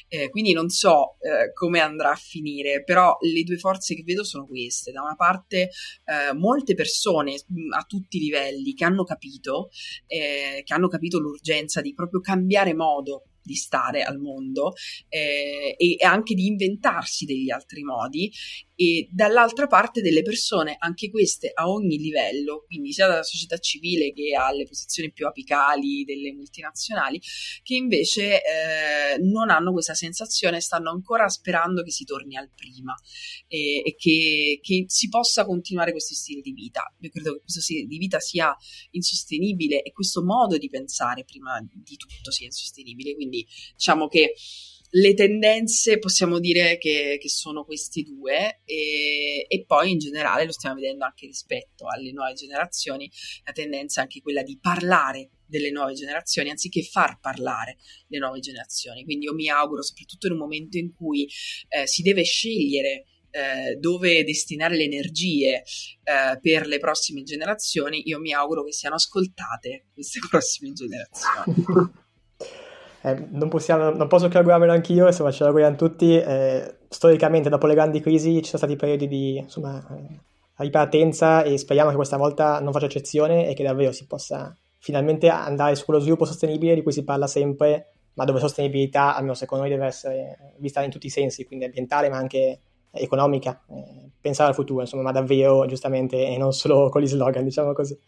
Eh, 0.09 0.29
quindi 0.31 0.53
non 0.53 0.69
so 0.69 1.17
eh, 1.21 1.53
come 1.53 1.81
andrà 1.81 2.13
a 2.13 2.17
finire, 2.17 2.83
però 2.85 3.17
le 3.21 3.43
due 3.43 3.57
forze 3.57 3.95
che 3.95 4.03
vedo 4.05 4.25
sono 4.25 4.47
queste. 4.47 4.93
Da 4.93 5.03
una 5.03 5.17
parte 5.17 5.71
eh, 6.05 6.33
molte 6.35 6.75
persone 6.75 7.33
mm, 7.33 7.73
a 7.73 7.85
tutti 7.87 8.17
i 8.17 8.21
livelli 8.21 8.75
che 8.75 8.85
hanno 8.85 9.05
capito, 9.05 9.71
eh, 10.07 10.63
che 10.65 10.75
hanno 10.75 10.89
capito 10.89 11.19
l'urgenza 11.19 11.81
di 11.81 11.95
proprio 11.95 12.21
cambiare 12.21 12.75
modo 12.75 13.25
di 13.45 13.55
stare 13.55 14.03
al 14.03 14.19
mondo 14.19 14.73
eh, 15.09 15.75
e 15.77 16.05
anche 16.05 16.35
di 16.35 16.47
inventarsi 16.47 17.27
degli 17.27 17.51
altri 17.51 17.83
modi 17.83 18.33
e 18.77 19.09
dall'altra 19.11 19.67
parte 19.67 20.01
delle 20.01 20.23
persone, 20.23 20.77
anche 20.79 21.11
queste 21.11 21.51
a 21.55 21.69
ogni 21.69 21.99
livello, 21.99 22.65
quindi 22.67 22.93
sia 22.93 23.07
dalla 23.07 23.23
società 23.23 23.59
civile 23.59 24.13
che 24.13 24.35
alle 24.35 24.67
posizioni 24.67 25.13
più 25.13 25.27
apicali 25.27 26.05
delle 26.05 26.33
multinazionali, 26.33 27.21
che 27.63 27.75
invece 27.75 28.43
eh, 28.43 29.19
non 29.21 29.51
hanno 29.51 29.73
questa 29.73 29.95
sensazione, 29.95 30.61
stanno 30.61 30.91
ancora 30.91 31.29
sperando 31.29 31.83
che 31.83 31.91
si 31.91 32.05
torni 32.05 32.37
al 32.37 32.51
prima 32.55 32.95
e, 33.47 33.83
e 33.85 33.95
che, 33.97 34.59
che, 34.61 34.85
si 34.89 35.09
possa 35.09 35.45
continuare 35.45 35.93
questo 35.93 36.15
stile 36.15 36.41
di 36.41 36.53
vita. 36.53 36.93
Io 37.01 37.11
credo 37.11 37.35
che 37.35 37.41
questo 37.41 37.61
stile 37.61 37.87
di 37.87 37.99
vita 37.99 38.19
sia 38.19 38.55
insostenibile 38.91 39.83
e 39.83 39.93
questo 39.93 40.25
modo 40.25 40.59
di 40.59 40.69
pensare 40.69 41.25
prima 41.25 41.61
di 41.73 41.97
tutto 41.97 42.31
sia 42.33 42.47
insostenibile. 42.47 43.15
Quindi 43.15 43.47
diciamo 43.77 44.09
che 44.09 44.35
le 44.97 45.15
tendenze 45.15 45.99
possiamo 45.99 46.39
dire 46.39 46.79
che, 46.79 47.19
che 47.21 47.29
sono 47.29 47.65
questi 47.65 48.05
due 48.05 48.61
e, 48.65 49.45
e, 49.49 49.65
poi 49.67 49.93
in 49.93 49.99
generale 49.99 50.45
lo 50.45 50.53
stiamo 50.53 50.77
vedendo 50.77 51.05
anche 51.05 51.27
rispetto 51.27 51.87
alle 51.89 52.13
nuove 52.13 52.35
generazioni, 52.35 53.11
la 53.45 53.53
tendenza 53.53 54.01
è 54.01 54.03
anche 54.05 54.21
quella 54.21 54.43
di 54.43 54.59
parlare 54.61 55.31
delle 55.47 55.71
nuove 55.71 55.95
generazioni 55.95 56.51
anziché 56.51 56.83
far 56.83 57.19
parlare 57.21 57.77
le 58.09 58.19
nuove 58.19 58.39
generazioni. 58.39 59.05
Quindi 59.05 59.25
io 59.25 59.35
mi 59.35 59.49
auguro, 59.49 59.83
soprattutto 59.83 60.27
in 60.27 60.35
un 60.35 60.39
momento 60.39 60.79
in 60.79 60.93
cui 60.95 61.29
eh, 61.69 61.87
si 61.87 62.03
deve 62.03 62.23
scegliere 62.23 63.05
eh, 63.31 63.75
dove 63.81 64.23
destinare 64.23 64.77
le 64.77 64.85
energie 64.85 65.57
eh, 65.57 66.39
per 66.41 66.67
le 66.69 66.79
prossime 66.79 67.25
generazioni, 67.25 68.03
io 68.07 68.21
mi 68.21 68.33
auguro 68.33 68.63
che 68.63 68.73
siano 68.73 68.95
ascoltate 68.95 69.87
queste 69.93 70.21
prossime 70.31 70.73
generazioni. 70.73 71.93
Eh, 73.05 73.27
non, 73.33 73.51
possiamo, 73.51 73.91
non, 73.91 74.09
posso 74.09 74.29
che 74.29 74.39
augurarmelo 74.39 74.73
anch'io, 74.73 75.07
insomma 75.07 75.31
ce 75.31 75.41
lo 75.41 75.49
auguriamo 75.49 75.77
tutti. 75.77 76.17
Eh, 76.17 76.77
storicamente, 76.89 77.51
dopo 77.51 77.67
le 77.67 77.75
grandi 77.75 78.01
crisi, 78.01 78.37
ci 78.37 78.47
sono 78.47 78.59
stati 78.59 78.77
periodi 78.77 79.07
di 79.07 79.37
insomma, 79.37 79.87
ripartenza 80.57 81.43
e 81.43 81.59
speriamo 81.59 81.91
che 81.91 81.97
questa 81.97 82.17
volta 82.17 82.61
non 82.61 82.73
faccia 82.73 82.87
eccezione 82.87 83.47
e 83.49 83.53
che 83.53 83.63
davvero 83.63 83.93
si 83.93 84.07
possa 84.07 84.57
finalmente 84.79 85.29
andare 85.29 85.75
su 85.75 85.85
quello 85.85 86.01
sviluppo 86.01 86.25
sostenibile 86.25 86.75
di 86.75 86.83
cui 86.83 86.93
si 86.93 87.05
parla 87.05 87.27
sempre, 87.27 87.93
ma 88.15 88.25
dove 88.25 88.41
sostenibilità, 88.41 89.15
almeno 89.15 89.35
secondo 89.35 89.65
noi, 89.65 89.73
deve 89.75 89.87
essere 89.87 90.55
vista 90.57 90.83
in 90.83 90.91
tutti 90.91 91.07
i 91.07 91.11
sensi, 91.11 91.45
quindi 91.45 91.67
ambientale 91.67 92.09
ma 92.09 92.17
anche 92.17 92.61
economica, 92.91 93.63
eh, 93.69 94.13
pensare 94.19 94.49
al 94.49 94.55
futuro, 94.55 94.81
insomma, 94.81 95.03
ma 95.03 95.13
davvero 95.13 95.67
giustamente 95.67 96.27
e 96.27 96.39
non 96.39 96.53
solo 96.53 96.89
con 96.89 97.03
gli 97.03 97.07
slogan, 97.07 97.45
diciamo 97.45 97.75
così. 97.75 97.99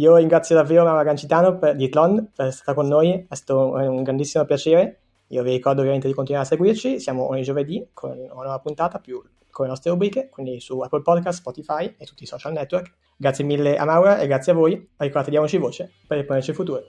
Io 0.00 0.16
ringrazio 0.16 0.54
davvero 0.54 0.82
Maura 0.82 1.02
Gancitano 1.02 1.58
per, 1.58 1.76
di 1.76 1.90
Tlon 1.90 2.30
per 2.34 2.46
essere 2.46 2.62
stata 2.62 2.72
con 2.72 2.88
noi, 2.88 3.26
è 3.28 3.34
stato 3.34 3.72
un 3.72 4.02
grandissimo 4.02 4.46
piacere. 4.46 5.00
Io 5.28 5.42
vi 5.42 5.50
ricordo 5.50 5.80
ovviamente 5.80 6.08
di 6.08 6.14
continuare 6.14 6.46
a 6.46 6.48
seguirci, 6.48 6.98
siamo 6.98 7.28
ogni 7.28 7.42
giovedì 7.42 7.86
con 7.92 8.12
una 8.12 8.32
nuova 8.32 8.58
puntata 8.60 8.98
più 8.98 9.22
con 9.50 9.66
le 9.66 9.72
nostre 9.72 9.90
rubriche, 9.90 10.30
quindi 10.30 10.58
su 10.58 10.80
Apple 10.80 11.02
Podcast, 11.02 11.40
Spotify 11.40 11.94
e 11.98 12.06
tutti 12.06 12.22
i 12.22 12.26
social 12.26 12.52
network. 12.52 12.94
Grazie 13.14 13.44
mille 13.44 13.76
a 13.76 13.84
Maura 13.84 14.18
e 14.18 14.26
grazie 14.26 14.52
a 14.52 14.54
voi. 14.54 14.72
Ricordate, 14.96 15.30
diamoci 15.30 15.58
voce 15.58 15.92
per 16.06 16.16
riponerci 16.16 16.50
il 16.50 16.56
futuro. 16.56 16.82